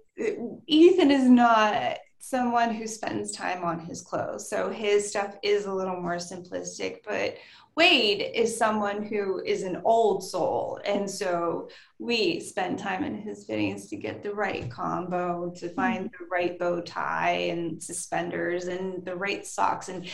[0.68, 5.74] ethan is not someone who spends time on his clothes so his stuff is a
[5.74, 7.36] little more simplistic but
[7.80, 10.82] wade is someone who is an old soul.
[10.84, 16.00] And so we spend time in his fittings to get the right combo to find
[16.08, 16.24] mm-hmm.
[16.24, 19.88] the right bow tie and suspenders and the right socks.
[19.88, 20.10] And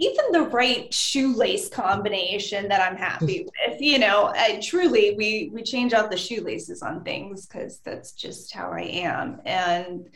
[0.00, 3.80] even the right shoelace combination that I'm happy with.
[3.80, 8.52] You know, I, truly, we we change out the shoelaces on things because that's just
[8.52, 9.42] how I am.
[9.44, 10.08] And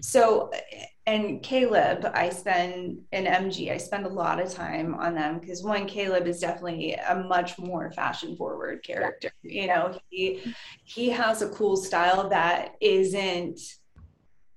[0.00, 0.50] so,
[1.06, 5.62] and Caleb, I spend in MG, I spend a lot of time on them because
[5.62, 9.30] one, Caleb is definitely a much more fashion forward character.
[9.42, 10.42] You know, he
[10.84, 13.60] he has a cool style that isn't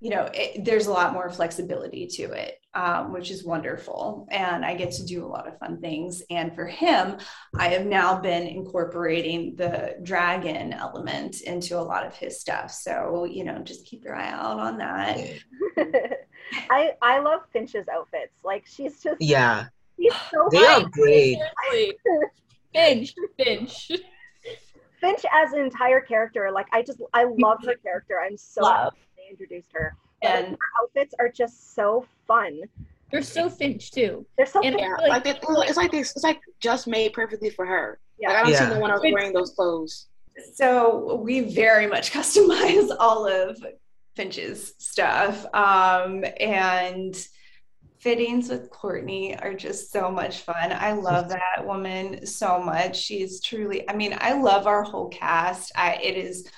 [0.02, 4.26] you know, it, there's a lot more flexibility to it, um, which is wonderful.
[4.32, 6.24] And I get to do a lot of fun things.
[6.28, 7.18] And for him,
[7.56, 12.72] I have now been incorporating the dragon element into a lot of his stuff.
[12.72, 15.20] So, you know, just keep your eye out on that.
[16.68, 18.34] I I love Finch's outfits.
[18.42, 21.38] Like she's just Yeah, she's so they are great.
[22.74, 23.86] Finch, Finch.
[23.86, 24.02] Finch
[25.00, 28.20] Finch as an entire character, like I just I love her character.
[28.24, 28.94] I'm so Love.
[29.32, 29.94] Happy they introduced her.
[30.22, 32.60] And And her outfits are just so fun.
[33.10, 34.24] They're so Finch too.
[34.36, 34.82] They're so And- fun.
[34.84, 36.12] Yeah, Like- like it, it's like this.
[36.14, 37.98] It's like just made perfectly for her.
[38.22, 38.68] Like I don't Yeah.
[38.68, 40.06] see no one else wearing those clothes.
[40.54, 43.62] so we very much customize all of
[44.16, 45.44] Finch's stuff.
[45.54, 47.14] Um, and
[47.98, 50.72] fittings with Courtney are just so much fun.
[50.72, 52.96] I love that woman so much.
[52.96, 55.70] She's truly, I mean, I love our whole cast.
[55.76, 56.48] I it is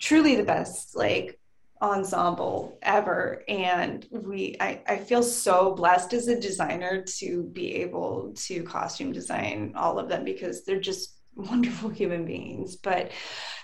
[0.00, 1.38] truly the best like
[1.82, 3.42] ensemble ever.
[3.48, 9.12] And we I, I feel so blessed as a designer to be able to costume
[9.12, 12.76] design all of them because they're just wonderful human beings.
[12.76, 13.12] But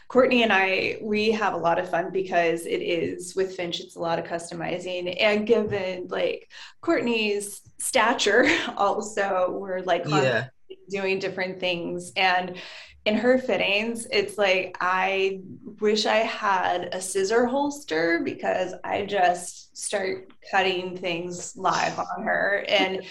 [0.09, 3.97] Courtney and I, we have a lot of fun because it is with Finch, it's
[3.97, 5.17] a lot of customizing.
[5.19, 6.51] And given like
[6.83, 8.47] Courtney's stature,
[8.77, 10.49] also, we're like Yeah.
[10.91, 12.13] doing different things.
[12.15, 12.57] And
[13.05, 15.41] in her fittings, it's like I
[15.81, 22.65] wish I had a scissor holster because I just start cutting things live on her.
[22.69, 23.03] And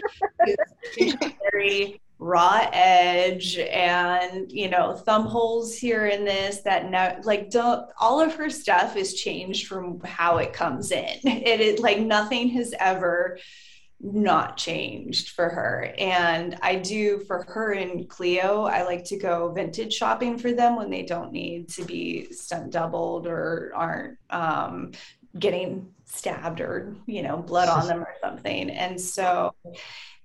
[0.95, 7.49] it's very raw edge and you know thumb holes here and this that now like
[7.49, 11.97] don't all of her stuff is changed from how it comes in it is like
[11.97, 13.39] nothing has ever
[14.03, 19.51] not changed for her and i do for her and cleo i like to go
[19.51, 24.91] vintage shopping for them when they don't need to be stunt doubled or aren't um,
[25.37, 29.53] getting stabbed or you know blood on them or something and so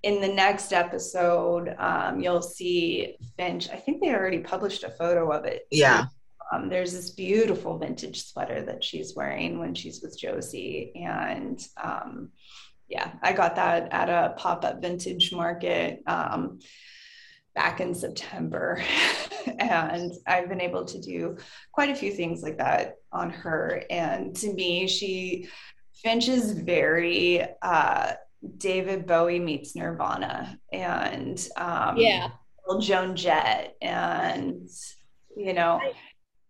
[0.03, 3.69] in the next episode, um, you'll see Finch.
[3.69, 5.67] I think they already published a photo of it.
[5.71, 6.05] Yeah.
[6.51, 10.93] Um, there's this beautiful vintage sweater that she's wearing when she's with Josie.
[10.95, 12.29] And um,
[12.87, 16.59] yeah, I got that at a pop up vintage market um,
[17.55, 18.81] back in September.
[19.59, 21.37] and I've been able to do
[21.71, 23.83] quite a few things like that on her.
[23.89, 25.47] And to me, she,
[26.03, 28.13] Finch is very, uh,
[28.57, 32.29] David Bowie meets Nirvana and um, Yeah.
[32.81, 34.69] Joan Jett and
[35.37, 35.79] you know.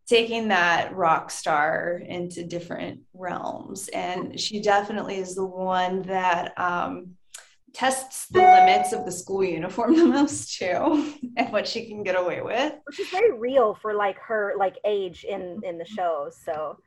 [0.08, 7.18] Taking that rock star into different realms and she definitely is the one that um,
[7.74, 12.18] tests the limits of the school uniform the most too and what she can get
[12.18, 16.32] away with Which is very real for like her like age in in the show.
[16.32, 16.78] So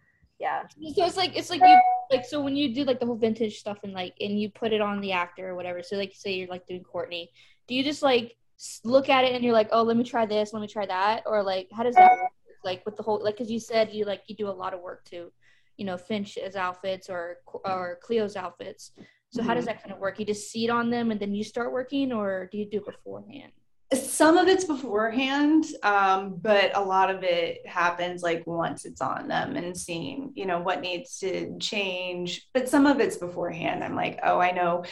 [0.41, 0.62] yeah.
[0.95, 3.59] So it's like it's like you like so when you do like the whole vintage
[3.59, 5.83] stuff and like and you put it on the actor or whatever.
[5.83, 7.31] So like say you're like doing Courtney,
[7.68, 8.37] do you just like
[8.83, 11.25] look at it and you're like, oh, let me try this, let me try that,
[11.27, 12.31] or like how does that work?
[12.65, 14.81] Like with the whole like because you said you like you do a lot of
[14.81, 15.33] work to,
[15.77, 18.93] you know, Finch's outfits or or Cleo's outfits.
[19.33, 19.75] So how does mm-hmm.
[19.75, 20.19] that kind of work?
[20.19, 22.79] You just see it on them and then you start working, or do you do
[22.79, 23.53] it beforehand?
[23.93, 29.26] Some of it's beforehand um, but a lot of it happens like once it's on
[29.26, 32.49] them and seeing you know what needs to change.
[32.55, 33.82] But some of it's beforehand.
[33.82, 34.84] I'm like oh i know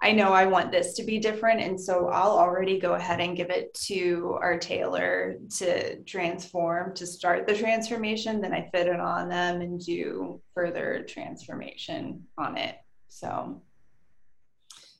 [0.00, 3.36] i know i want this to be different and so i'll already go ahead and
[3.36, 9.00] give it to our tailor to transform to start the transformation then i fit it
[9.00, 12.76] on them and do further transformation on it.
[13.08, 13.62] So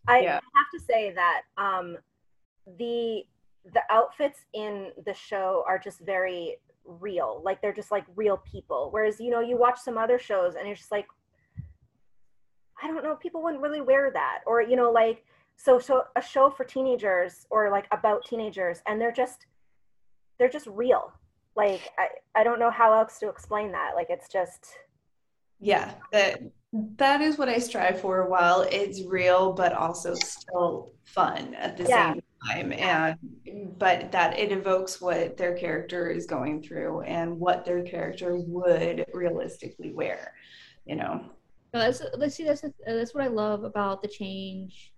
[0.07, 0.35] I Yeah.
[0.35, 1.97] have to say that um,
[2.79, 3.25] the
[3.73, 7.41] the outfits in the show are just very real.
[7.45, 8.89] Like they're just like real people.
[8.93, 11.07] Whereas you know you watch some other shows and it's just like
[12.83, 14.41] I don't know, people wouldn't really wear that.
[14.47, 15.25] Or you know like
[15.57, 19.47] so so a show for teenagers or like about teenagers and they're just
[20.39, 21.13] they're just real.
[21.57, 23.93] Like I I don't know how else to explain that.
[23.95, 24.77] Like it's just
[25.59, 26.39] yeah that
[26.99, 31.85] that is what i strive for while it's real but also still fun at the
[31.85, 32.13] Yeah.
[32.13, 33.17] same time and
[33.79, 39.05] but that it evokes what their character is going through and what their character would
[39.13, 40.33] realistically wear
[40.85, 41.21] you know
[41.75, 42.45] No, that's let's see.
[42.45, 44.93] That's that's what I love about the change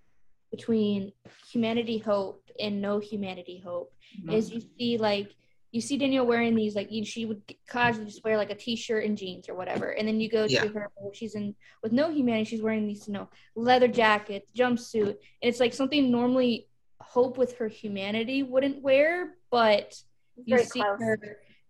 [0.50, 1.12] between
[1.50, 3.92] humanity hope and no humanity hope.
[4.20, 4.30] Mm-hmm.
[4.30, 5.34] Is you see like
[5.72, 9.04] you see Danielle wearing these like you, she would casually just wear like a t-shirt
[9.04, 10.62] and jeans or whatever, and then you go Yeah.
[10.62, 12.44] to her she's in with no humanity.
[12.44, 16.67] She's wearing these you know leather jacket, jumpsuit, and it's like something normally
[17.08, 19.94] hope with her humanity wouldn't wear, but
[20.36, 20.98] you Very see close.
[21.00, 21.18] her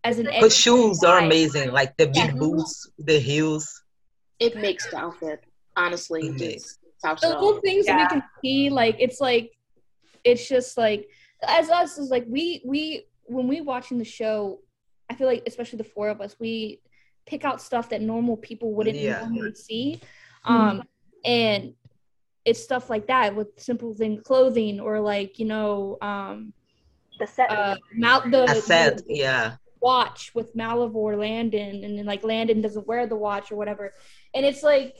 [0.04, 2.32] as an Her edgy shoes are amazing, like the big Yeah.
[2.32, 3.82] boots, the heels.
[4.38, 5.44] It makes the outfit.
[5.76, 7.40] Honestly, It it's top the shelf.
[7.42, 9.52] little things that we can see like it's like
[10.24, 11.08] it's just like
[11.46, 14.58] as us is like we we when we watching the show
[15.08, 16.80] i feel like especially the four of us we
[17.26, 19.20] pick out stuff that normal people wouldn't Yeah.
[19.20, 20.00] normally see
[20.44, 20.82] um
[21.24, 21.74] and
[22.48, 26.52] it's stuff like that with simple thing clothing or like you know um
[27.18, 27.50] the set.
[27.50, 29.56] uh mouth the, I said, the yeah.
[29.80, 33.92] watch with Malivore Landon, and then like Landon doesn't wear the watch or whatever,
[34.34, 34.96] and it's like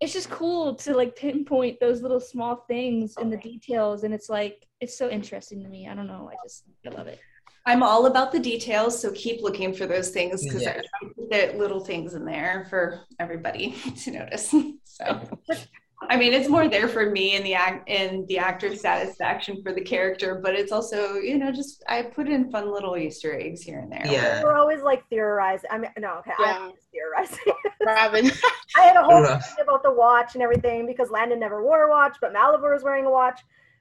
[0.00, 4.28] it's just cool to like pinpoint those little small things in the details, and it's
[4.28, 5.88] like it's so interesting to me.
[5.88, 7.20] I don't know, I just I love it.
[7.66, 10.80] I'm all about the details, so keep looking for those things because Yeah.
[10.80, 14.54] I put the little things in there for everybody to notice.
[14.84, 15.06] So,
[16.08, 19.72] I mean, it's more there for me and the act and the actor's satisfaction for
[19.74, 23.60] the character, but it's also, you know, just I put in fun little Easter eggs
[23.62, 24.02] here and there.
[24.06, 24.42] Yeah.
[24.42, 25.68] We're always like theorizing.
[25.70, 26.58] I mean, no, okay, Yeah.
[26.58, 27.52] I'm just theorizing.
[27.86, 28.30] Robyn.
[28.76, 29.44] I had a whole Rough.
[29.46, 32.82] thing about the watch and everything because Landon never wore a watch, but Malivore was
[32.82, 33.40] wearing a watch.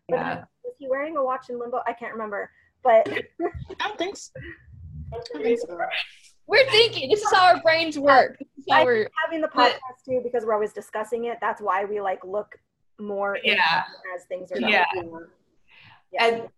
[0.09, 0.43] But Yeah.
[0.65, 1.81] was he wearing a watch in Limbo?
[1.87, 2.51] I can't remember.
[2.83, 4.31] But I don't think so.
[5.13, 5.77] I don't think so.
[6.49, 7.09] We're thinking.
[7.11, 8.39] This is how our brains work.
[8.39, 9.09] This how I- we're.
[9.23, 12.57] having the But- podcast too, because we're always discussing it, that's why we like look
[12.99, 13.83] more Yeah.
[14.15, 14.85] as things are Yeah.
[16.11, 16.25] Yeah.
[16.25, 16.49] And,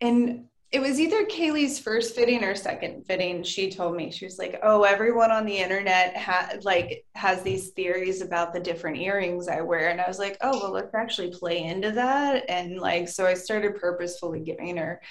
[0.00, 3.42] and it was either Kaylee's first fitting or second fitting.
[3.42, 7.70] She told me she was like, "Oh, everyone on the internet ha- like has these
[7.72, 11.30] theories about the different earrings I wear," and I was like, "Oh, well, let's actually
[11.32, 15.02] play into that." And like, so I started purposefully giving her,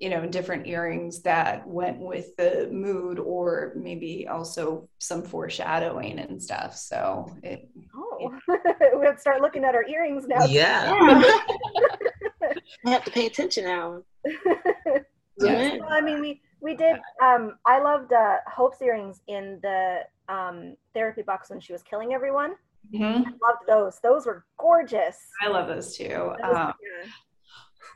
[0.00, 6.42] you know, different earrings that went with the mood, or maybe also some foreshadowing and
[6.42, 6.76] stuff.
[6.76, 8.32] So it, Oh,
[8.98, 10.44] we have to start looking at our earrings now.
[10.46, 10.94] Yeah.
[10.94, 11.38] Yeah.
[12.86, 14.02] I have to pay attention now.
[14.24, 15.78] Yes.
[15.80, 16.96] Well, I mean, we we did.
[17.22, 22.12] Um, I loved uh, Hope's earrings in the um, therapy box when she was killing
[22.12, 22.54] everyone.
[22.92, 23.28] Mm-hmm.
[23.28, 24.00] I loved those.
[24.02, 25.18] Those were gorgeous.
[25.40, 26.08] I love those too.
[26.40, 27.10] That was- Um, yeah.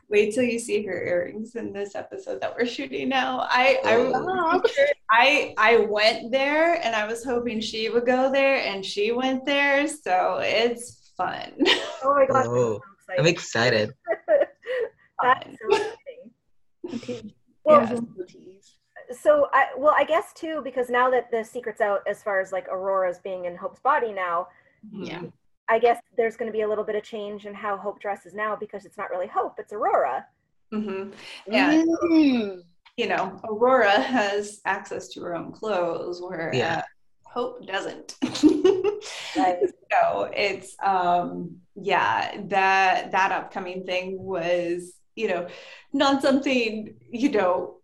[0.09, 3.47] Wait till you see her earrings in this episode that we're shooting now.
[3.49, 4.61] I Oh.
[5.09, 9.11] I I I went there and I was hoping she would go there and she
[9.11, 11.53] went there, so it's fun.
[12.05, 13.93] Oh my gosh, Oh, I'm I'm excited.
[14.19, 14.47] excited.
[15.23, 15.77] That's so
[16.91, 17.33] exciting.
[17.65, 17.99] Well, Yeah.
[19.21, 22.51] so I well, I guess too because now that the secret's out as far as
[22.51, 24.47] like Aurora's being in Hope's body now,
[24.91, 25.21] Yeah.
[25.69, 28.33] I guess there's going to be a little bit of change in how Hope dresses
[28.33, 30.25] now because it's not really Hope, it's Aurora.
[30.71, 31.11] hmm
[31.47, 31.83] Yeah.
[32.03, 32.61] Mm.
[32.97, 36.79] You know, Aurora has access to her own clothes, where Yeah.
[36.79, 36.81] uh,
[37.25, 38.15] Hope doesn't.
[39.35, 39.57] Right.
[39.91, 45.47] so it's um yeah that that upcoming thing was you know
[45.91, 47.77] not something you know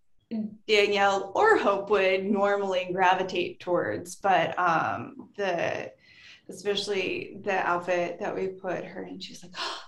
[0.67, 5.91] danielle or hope would normally gravitate towards but um the
[6.50, 9.80] especially the outfit that we put her in she's like oh,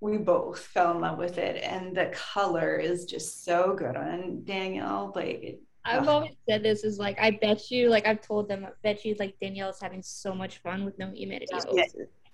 [0.00, 4.42] we both fell in love with it and the color is just so good on
[4.44, 6.08] danielle like it, I've Ugh.
[6.08, 9.16] always said this is like I bet you like I've told them I bet you
[9.18, 11.46] like Danielle's having so much fun with no humanity.
[11.72, 11.84] Yeah.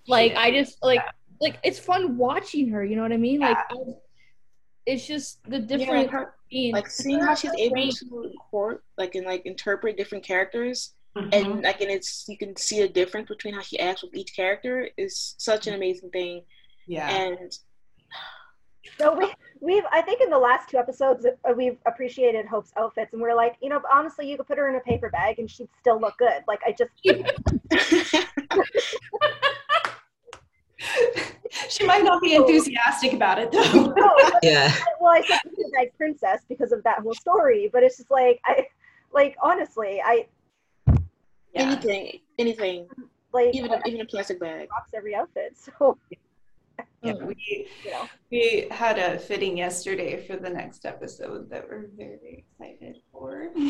[0.08, 0.40] Like Yeah.
[0.40, 1.00] I just like
[1.40, 2.84] like it's fun watching her.
[2.84, 3.38] You know what I mean?
[3.40, 3.76] Like I,
[4.84, 6.10] it's just the Yeah, different.
[6.10, 6.34] her,
[6.72, 11.32] like seeing how she's able to court, like and like interpret different characters, Mhm.
[11.32, 14.36] and like and it's you can see a difference between how she acts with each
[14.36, 16.42] character is such an amazing thing.
[16.86, 17.50] yeah And
[18.98, 23.14] So we we've I think in the last two episodes uh, we've appreciated Hope's outfits
[23.14, 25.50] and we're like, you know, honestly, you could put her in a paper bag and
[25.50, 26.44] she'd still look good.
[26.46, 26.92] Like I just
[31.70, 33.62] she might not be enthusiastic about it though
[33.96, 34.70] no, Yeah.
[35.00, 38.40] well, I said paper bag princess because of that whole story, but it's just like
[38.44, 38.66] I
[39.12, 40.26] like honestly, I
[41.56, 42.88] yeah anything, anything,
[43.32, 44.68] like even a, even a plastic bag.
[44.70, 45.56] rocks every outfit.
[45.78, 45.98] So
[47.02, 51.88] Yeah, we you know, we had a fitting yesterday for the next episode that we're
[51.96, 53.50] very excited for.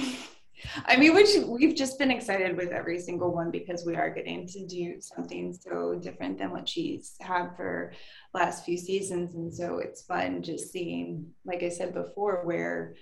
[0.87, 4.47] I mean, which we've just been excited with every single one because we are getting
[4.49, 7.93] to do something so different than what she's had for
[8.33, 12.95] last few seasons, and so it's fun just seeing, like I said before, where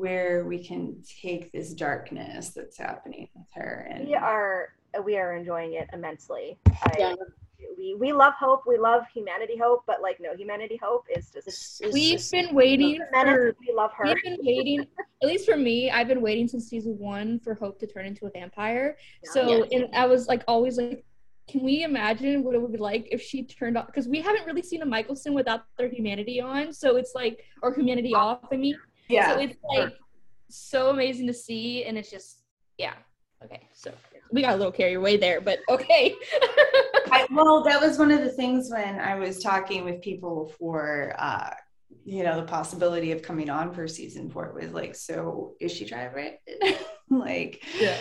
[0.00, 4.68] where we can take this darkness that's happening with her and we are
[5.04, 6.56] we are enjoying it immensely.
[6.68, 7.14] I, Yeah.
[7.76, 11.48] we we love Hope, we love humanity Hope, but like no humanity Hope is just
[11.48, 13.34] It's, it's We've just- been waiting menace.
[13.34, 14.04] for We love her.
[14.04, 14.86] We've been waiting,
[15.22, 18.26] at least for me, I've been waiting since season one for Hope to turn into
[18.26, 18.96] a vampire.
[19.24, 21.04] So, and I was like, always like,
[21.48, 23.86] can we imagine what it would be like if she turned off?
[23.86, 26.72] Because we haven't really seen a Mikaelson without their humanity on.
[26.72, 28.76] So it's like, or humanity off, I mean.
[29.10, 29.94] Yeah, So it's like
[30.48, 31.84] so amazing to see.
[31.84, 32.42] And it's just,
[32.78, 32.94] yeah.
[33.44, 33.68] Okay.
[33.72, 33.92] So
[34.32, 36.14] we got a little carried away there, but okay.
[37.12, 41.14] I, well, that was one of the things when I was talking with people for,
[41.18, 41.50] uh,
[42.04, 44.46] you know, the possibility of coming on for season four.
[44.58, 46.36] It was like, so is she driving?
[47.10, 47.96] like, yeah.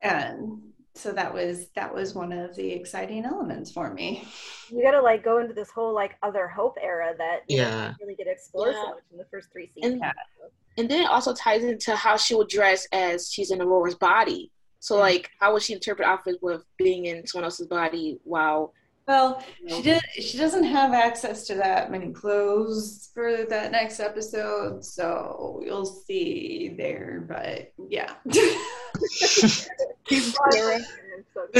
[0.00, 0.62] and
[0.96, 4.26] so that was that was one of the exciting elements for me.
[4.70, 7.88] you gotta like go into this whole like other hope era that you Yeah.
[7.88, 8.82] didn't really get explored Yeah.
[8.82, 10.00] so much in the first three seasons.
[10.02, 10.12] And
[10.78, 14.50] and then it also ties into how she will dress as she's in Aurora's body.
[14.78, 15.02] So mm-hmm.
[15.02, 18.72] like, how would she interpret outfits with being in someone else's body while?
[19.06, 20.02] Well, she did.
[20.20, 26.74] She doesn't have access to that many clothes for that next episode, so you'll see
[26.76, 27.24] there.
[27.28, 28.14] But yeah,
[29.12, 29.62] She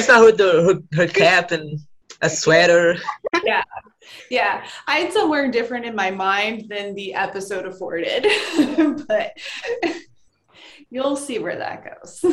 [0.08, 1.78] not her, the, her her cap and
[2.20, 2.96] a sweater.
[3.44, 3.62] yeah,
[4.28, 4.66] yeah.
[4.88, 8.26] I had somewhere different in my mind than the episode afforded,
[9.06, 9.36] but
[10.90, 12.24] you'll see where that goes.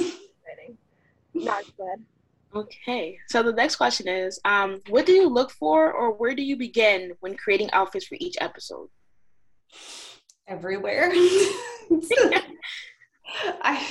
[1.35, 2.05] Not good.
[2.55, 6.43] Okay, so the next question is, um, what do you look for, or where do
[6.43, 8.89] you begin when creating outfits for each episode?
[10.47, 11.11] Everywhere.
[13.61, 13.87] I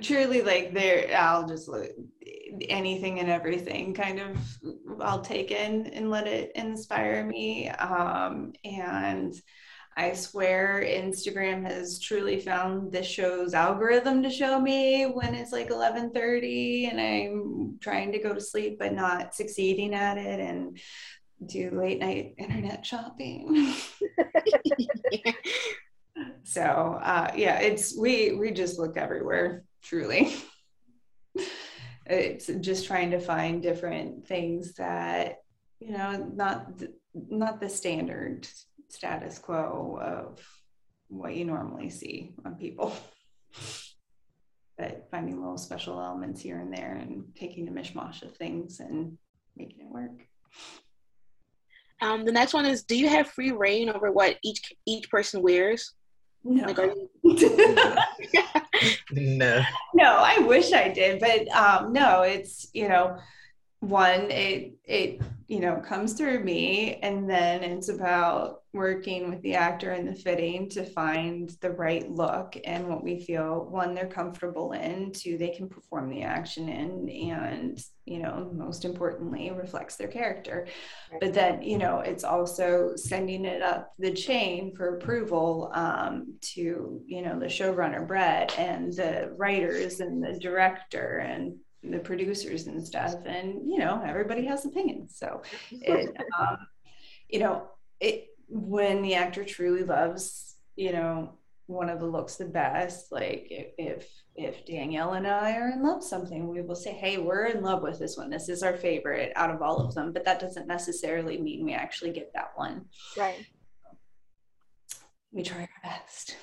[0.00, 1.16] truly like there.
[1.16, 1.90] I'll just look
[2.68, 3.94] anything and everything.
[3.94, 4.36] Kind of,
[5.00, 7.68] I'll take in and let it inspire me.
[7.68, 9.34] Um, and
[9.96, 15.68] I swear Instagram has truly found this show's algorithm to show me when it's like
[15.68, 20.78] 11:30 and I'm trying to go to sleep but not succeeding at it and
[21.46, 23.72] do late night internet shopping.
[26.42, 30.34] so uh, yeah, it's we we just look everywhere, truly.
[32.06, 35.38] It's just trying to find different things that
[35.80, 36.82] you know not
[37.14, 38.48] not the standard
[38.88, 40.40] status quo of
[41.08, 42.94] what you normally see on people.
[44.76, 49.16] But finding little special elements here and there and taking a mishmash of things and
[49.56, 50.26] making it work.
[52.00, 55.42] Um, the next one is: Do you have free reign over what each each person
[55.42, 55.94] wears?
[56.42, 56.64] No.
[56.66, 56.78] Like,
[57.22, 57.98] you?
[59.12, 59.62] No.
[59.94, 63.16] no, I wish I did, but um, no, it's you know,
[63.80, 69.54] one it it you know comes through me, and then it's about working with the
[69.54, 74.08] actor and the fitting to find the right look and what we feel one they're
[74.08, 79.96] comfortable in, two they can perform the action in, and you know most importantly reflects
[79.96, 80.66] their character.
[81.20, 87.02] But then you know it's also sending it up the chain for approval um, to
[87.06, 91.56] you know the showrunner Brett and the writers and the director and
[91.90, 95.16] the producers and stuff and you know everybody has opinions.
[95.16, 96.58] So it um,
[97.28, 97.68] you know
[98.00, 101.34] it when the actor truly loves you know
[101.66, 105.82] one of the looks the best like if if, if danielle and i are in
[105.82, 108.28] love something we will say hey we're in love with this one.
[108.28, 110.12] This is our favorite out of all of them.
[110.12, 112.86] But that doesn't necessarily mean we actually get that one.
[113.16, 113.46] Right.
[115.32, 116.36] we try our best.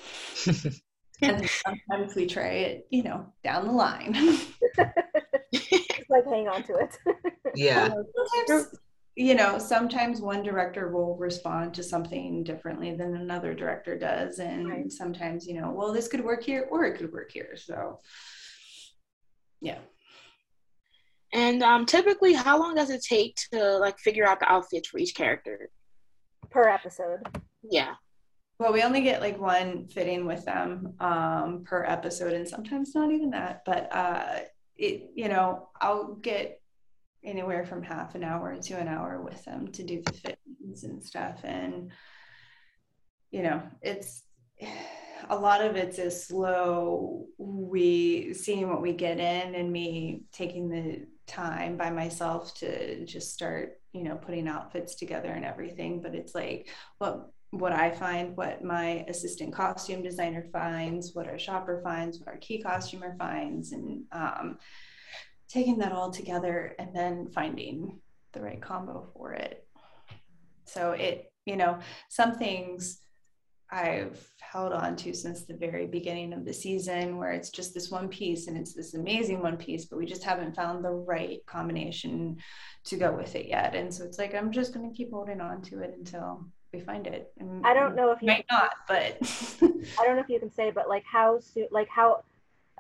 [1.24, 4.16] And sometimes we try it you know down the line
[5.54, 6.98] Just like hang on to it.
[7.56, 7.90] Yeah.
[8.48, 8.76] sometimes,
[9.18, 14.40] you know, sometimes one director will respond to something differently than another director does.
[14.40, 14.92] And Right.
[14.92, 17.58] sometimes, you know, well, this could work here or it could work here.
[17.58, 18.00] So,
[19.60, 19.80] yeah.
[21.34, 24.98] and um, typically, how long does it take to like figure out the outfits for
[24.98, 25.70] each character?
[26.50, 27.20] per episode.
[27.64, 27.94] Yeah.
[28.60, 33.12] Well, we only get like one fitting with them um, per episode, and sometimes not
[33.12, 33.62] even that.
[33.66, 34.40] But uh,
[34.82, 36.60] it, you know, I'll get
[37.24, 41.04] anywhere from half an hour to an hour with them to do the fittings and
[41.04, 41.92] stuff, and
[43.30, 44.24] you know, it's
[45.30, 47.28] a lot of it's a slow.
[47.38, 53.34] We seeing what we get in, and me taking the time by myself to just
[53.34, 56.02] start, you know, putting outfits together and everything.
[56.02, 61.38] But it's like what what I find, what my assistant costume designer finds, what our
[61.38, 64.58] shopper finds, what our key costumer finds, and um,
[65.50, 68.00] taking that all together and then finding
[68.32, 69.68] the right combo for it.
[70.66, 71.80] So it, you know,
[72.10, 73.02] some things
[73.70, 77.90] I've held on to since the very beginning of the season where it's just this
[77.90, 81.40] one piece and it's this amazing one piece, but we just haven't found the right
[81.46, 82.38] combination
[82.86, 83.76] to go with it yet.
[83.76, 86.80] And so it's like, I'm just going to keep holding on to it until we
[86.80, 87.32] find it.
[87.40, 89.18] And I don't know if you might not, but
[89.62, 92.24] I don't know if you can say, but like how soon, like how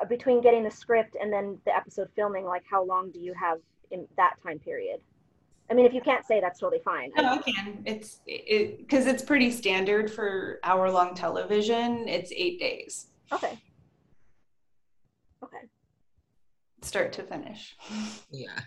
[0.01, 3.33] uh, between getting the script and then the episode filming, like how long do you
[3.33, 3.59] have
[3.91, 4.99] in that time period?
[5.69, 7.11] I mean, if you can't say, that's totally fine.
[7.15, 7.83] No, I can.
[7.85, 12.07] It's it because it's pretty standard for hour long television.
[12.07, 13.57] It's eight days, Okay.
[15.43, 15.57] Okay.
[16.81, 17.75] start to finish.
[18.31, 18.59] Yeah.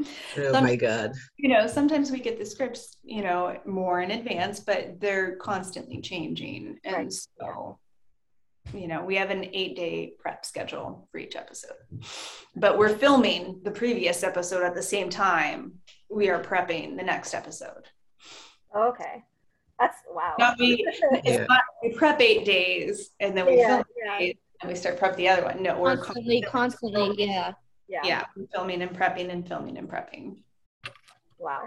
[0.00, 1.12] Oh Some- my god.
[1.36, 6.00] You know, sometimes we get the scripts, you know, more in advance, but they're constantly
[6.00, 6.78] changing.
[6.84, 7.12] And Right.
[7.12, 7.78] so,
[8.74, 11.76] you know, we have an eight day prep schedule for each episode.
[12.56, 15.74] But we're filming the previous episode at the same time
[16.10, 17.88] we are prepping the next episode.
[18.76, 19.22] Okay.
[19.78, 20.34] That's wow.
[20.38, 20.86] Not we,
[21.24, 21.44] Yeah.
[21.48, 23.84] not, we prep eight days and then we Yeah, film
[24.20, 24.32] yeah.
[24.60, 25.62] and we start prep the other one.
[25.62, 27.52] No, we're Constantly, constantly, yeah.
[27.88, 28.00] Yeah.
[28.04, 30.36] yeah, filming and prepping and filming and prepping.
[31.38, 31.64] Wow.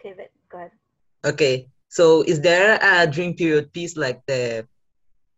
[0.00, 0.70] Okay, Vit, go ahead.
[1.24, 4.66] Okay, so is there a dream period piece like the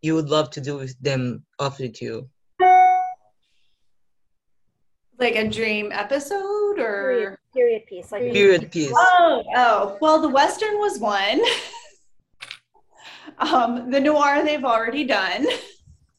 [0.02, 2.28] you would love to do with them off with you?
[5.18, 8.12] Like a dream episode or Period, period piece.
[8.12, 8.93] Like Period piece.
[8.94, 11.40] Oh, oh, well, the Western was one.
[13.39, 15.47] um, the noir they've already done,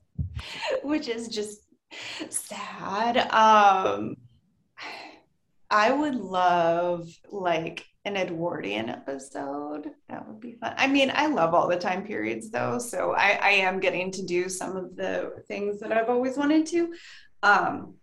[0.84, 1.62] which is just
[2.30, 3.18] sad.
[3.32, 4.16] Um,
[5.70, 9.92] I would love like an Edwardian episode.
[10.10, 10.74] That would be fun.
[10.78, 14.26] I mean, I love all the time periods though, so I, I am getting to
[14.26, 16.94] do some of the things that I've always wanted to.
[17.44, 17.96] Um,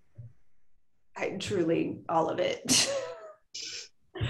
[1.16, 2.92] I truly all of it.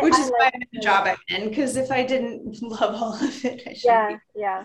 [0.00, 2.94] Which I is why I'm in the job I'm in, because if I didn't love
[2.94, 4.16] all of it, I should Yeah, be.
[4.36, 4.64] yeah.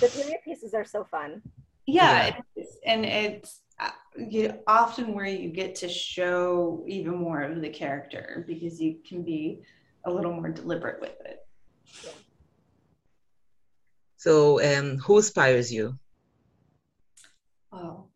[0.00, 1.40] The period pieces are so fun.
[1.86, 2.36] Yeah, Yeah.
[2.56, 2.78] it is.
[2.86, 8.44] and it's uh, you often where you get to show even more of the character
[8.46, 9.62] because you can be
[10.04, 11.38] a little more deliberate with it.
[14.16, 15.98] So um who inspires you?
[17.72, 18.08] Oh,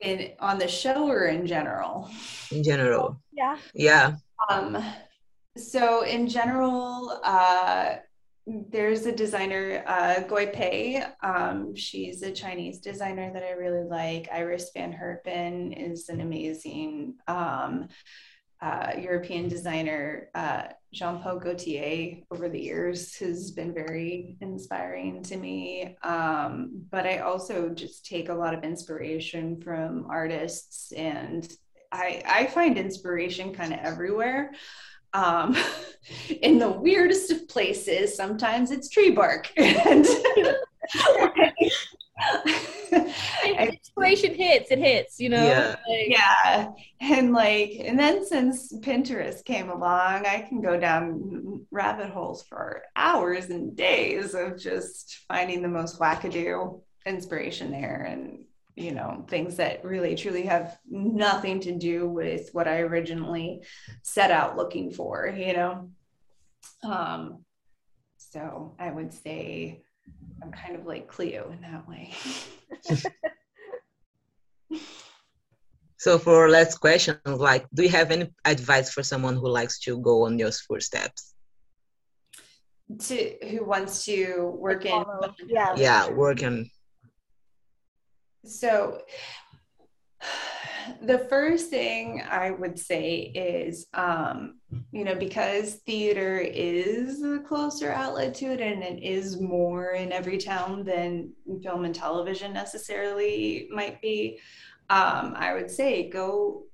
[0.00, 2.10] and on the show or in general?
[2.50, 3.20] in general?
[3.32, 3.56] Yeah.
[3.74, 4.16] Yeah.
[4.48, 4.82] Um,
[5.56, 7.96] so in general, uh,
[8.46, 11.02] there's a designer, uh, Guo Pei.
[11.22, 14.28] Um, she's a Chinese designer that I really like.
[14.32, 17.88] Iris Van Herpen is an amazing um,
[18.62, 20.30] uh, European designer.
[20.32, 20.62] Uh,
[20.92, 25.96] Jean Paul Gaultier over the years has been very inspiring to me.
[26.04, 31.52] Um, but I also just take a lot of inspiration from artists, and
[31.90, 34.52] I, I find inspiration kind of everywhere
[35.12, 35.56] um,
[36.42, 38.16] in the weirdest of places.
[38.16, 39.50] Sometimes it's tree bark.
[39.56, 40.06] and
[43.44, 45.44] If inspiration hits, it hits, you know?
[45.44, 45.76] Yeah.
[45.88, 46.68] Like, yeah.
[47.00, 52.82] And like, and then since Pinterest came along, I can go down rabbit holes for
[52.94, 58.45] hours and days of just finding the most wackadoo inspiration there and
[58.76, 63.62] you know things that really truly have nothing to do with what i originally
[64.02, 65.90] set out looking for you know
[66.84, 67.44] um
[68.18, 69.82] so i would say
[70.42, 72.12] i'm kind of like cleo in that way
[75.98, 79.80] So for our last question, like do you have any advice for someone who likes
[79.80, 81.34] to go on your footsteps?
[82.98, 85.34] to who wants to work in Follow.
[85.46, 85.74] Yeah.
[85.76, 86.70] Yeah, working
[88.46, 89.02] So,
[91.02, 94.58] the first thing I would say is, um,
[94.92, 100.12] you know, because theater is a closer outlet to it and it is more in
[100.12, 101.32] every town than
[101.62, 104.38] film and television necessarily might be,
[104.88, 106.64] um, I would say go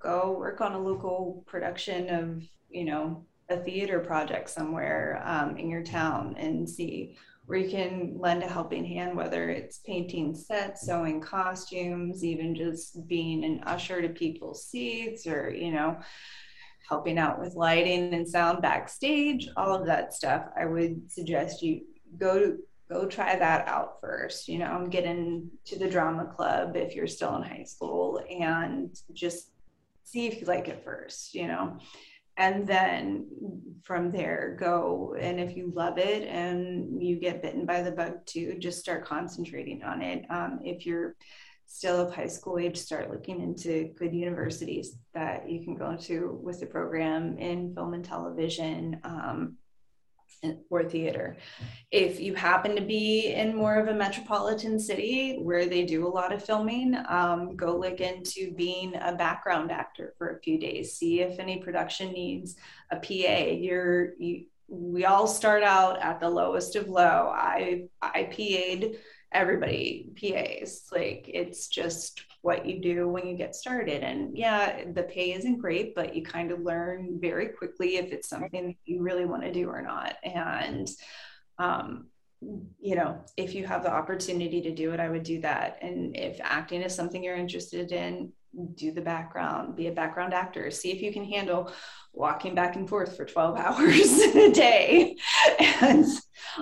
[0.00, 5.70] go work on a local production of, you know, a theater project somewhere um, in
[5.70, 7.16] your town and see
[7.48, 13.08] where you can lend a helping hand, whether it's painting sets, sewing costumes, even just
[13.08, 15.98] being an usher to people's seats, or you know,
[16.86, 20.44] helping out with lighting and sound backstage, all of that stuff.
[20.60, 21.80] I would suggest you
[22.18, 22.58] go to
[22.90, 24.46] go try that out first.
[24.46, 29.52] You know, get into the drama club if you're still in high school, and just
[30.04, 31.34] see if you like it first.
[31.34, 31.78] You know
[32.38, 33.26] and then
[33.82, 35.16] from there go.
[35.18, 39.04] And if you love it and you get bitten by the bug too just start
[39.04, 40.24] concentrating on it.
[40.30, 41.16] Um, if you're
[41.66, 46.38] still of high school age start looking into good universities that you can go to
[46.42, 48.98] with the program in film and television.
[49.04, 49.56] Um,
[50.70, 51.36] or theater.
[51.90, 56.08] If you happen to be in more of a metropolitan city where they do a
[56.08, 60.94] lot of filming um, go look into being a background actor for a few days.
[60.94, 62.56] See if any production needs
[62.90, 67.32] a pa you're you, we all start out at the lowest of low.
[67.34, 68.98] I i pa'd
[69.32, 74.02] everybody pas like it's just what you do when you get started.
[74.02, 78.28] And yeah the pay isn't great but you kind of learn very quickly if it's
[78.28, 80.16] something that you really want to do or not.
[80.22, 80.88] And
[81.58, 82.06] um,
[82.80, 85.78] you know if you have the opportunity to do it i would do that.
[85.82, 88.32] And if acting is something you're interested in
[88.74, 91.70] do the background be a background actor see if you can handle
[92.12, 95.16] walking back and forth for 12 hours a day
[95.80, 96.04] and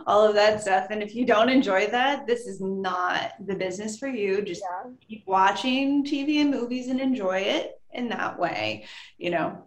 [0.06, 0.88] all of that stuff.
[0.90, 4.42] And if you don't enjoy that this is not the business for you.
[4.42, 4.90] Just Yeah.
[5.08, 8.86] keep watching tv and movies and enjoy it in that way
[9.18, 9.62] you know.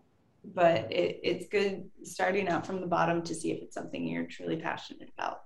[0.45, 4.25] But it, it's good starting out from the bottom to see if it's something you're
[4.25, 5.41] truly passionate about.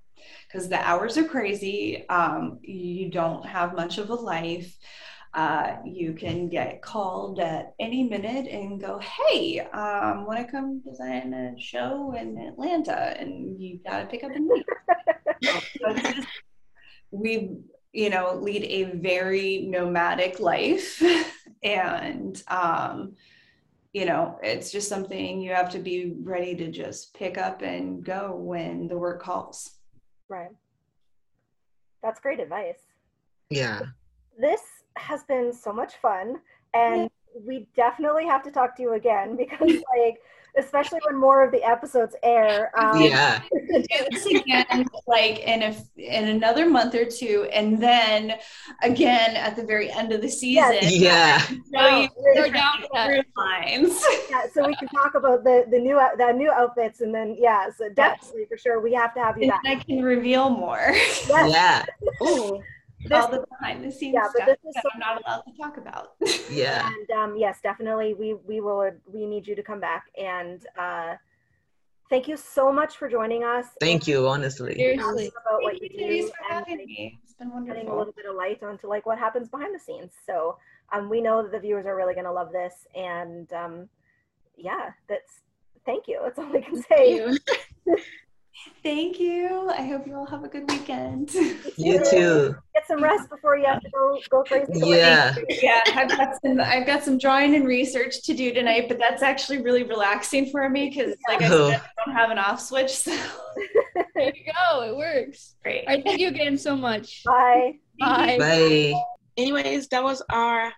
[0.47, 2.07] Because the hours are crazy.
[2.09, 4.77] Um, you don't have much of a life
[5.33, 10.79] uh, you can get called at any minute and go, hey, um, want to come
[10.81, 13.15] design a show in Atlanta?
[13.19, 15.53] And you got to pick up and leave.
[15.79, 15.95] so
[17.11, 17.57] we,
[17.93, 21.01] you know, lead a very nomadic life.
[21.63, 23.13] and, um,
[23.91, 28.03] you know, it's just something you have to be ready to just pick up and
[28.03, 29.77] go when the work calls.
[30.29, 30.51] Right.
[32.03, 32.81] That's great advice.
[33.49, 33.81] Yeah.
[34.37, 34.61] This
[34.97, 36.39] has been so much fun
[36.73, 37.41] and yeah.
[37.45, 40.21] we definitely have to talk to you again because like
[40.55, 43.41] especially when more of the episodes air um, yeah.
[43.51, 48.35] Do this again like in a in another month or two and then
[48.83, 50.77] again at the very end of the season.
[50.81, 51.39] Yeah.
[51.39, 52.83] So we're down
[53.35, 54.03] lines.
[54.29, 57.69] Yeah so we can talk about the the new the new outfits and then yeah
[57.75, 58.49] so definitely yes.
[58.49, 59.61] for sure we have to have you and back.
[59.65, 60.91] i can reveal more.
[60.93, 61.51] Yes.
[61.51, 61.85] yeah.
[62.27, 62.63] Ooh this,
[63.11, 66.13] all the behind the scenes yeah, stuff that I'm not allowed to talk about.
[66.51, 66.87] Yeah.
[66.87, 70.65] and um, yes, definitely, we we will we need you to come back and.
[70.77, 71.15] Uh,
[72.09, 73.65] thank you so much for joining us.
[73.79, 74.75] Thank you, honestly.
[74.75, 75.27] Seriously.
[75.29, 77.19] About what you, do for having me.
[77.23, 77.73] It's been wonderful.
[77.75, 80.11] Getting a little bit of light onto like what happens behind the scenes.
[80.25, 80.57] So
[80.91, 83.89] um, we know that the viewers are really going to love this, and um,
[84.55, 85.41] yeah, that's
[85.85, 86.19] thank you.
[86.23, 87.37] That's all I can say.
[88.81, 89.69] Thank you.
[89.69, 91.31] I hope you all have a good weekend.
[91.75, 92.55] You too.
[92.75, 94.71] Get some rest before you have to go go crazy.
[94.75, 95.33] Yeah.
[95.49, 99.23] Yeah, I've got some I've got some drawing and research to do tonight, but that's
[99.23, 101.71] actually really relaxing for me because like I said, oh.
[101.71, 102.91] I don't have an off switch.
[102.91, 103.11] So
[104.15, 104.83] there you go.
[104.83, 105.55] It works.
[105.63, 105.87] Great.
[105.87, 107.23] All right, thank you again so much.
[107.23, 107.79] Bye.
[107.99, 108.37] Bye.
[108.37, 108.93] Bye.
[109.35, 110.71] Anyways, that was our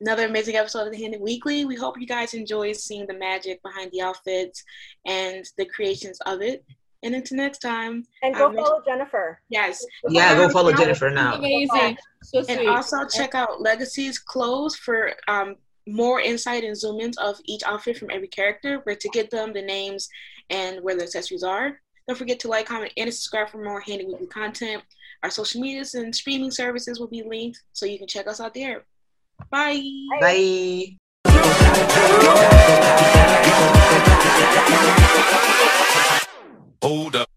[0.00, 1.64] another amazing episode of the Handon Weekly.
[1.64, 4.64] We hope you guys enjoy seeing the magic behind the outfits
[5.06, 6.64] and the creations of it.
[7.02, 8.04] And until next time.
[8.22, 9.40] And go um, follow Jennifer.
[9.48, 9.84] Yes.
[10.08, 11.34] Yeah, go follow Jennifer now.
[11.34, 11.98] Amazing.
[12.22, 15.56] So and also check out Legacy's clothes for um,
[15.86, 19.52] more insight and zoom ins of each outfit from every character, where to get them,
[19.52, 20.08] the names,
[20.50, 21.80] and where the accessories are.
[22.06, 24.82] Don't forget to like, comment, and subscribe for more Handon Weekly content.
[25.22, 28.54] Our social medias and streaming services will be linked, so you can check us out
[28.54, 28.84] there.
[29.50, 29.82] Bye.
[30.20, 30.96] Bye.
[31.24, 31.38] Bye.
[36.82, 37.31] Hold up.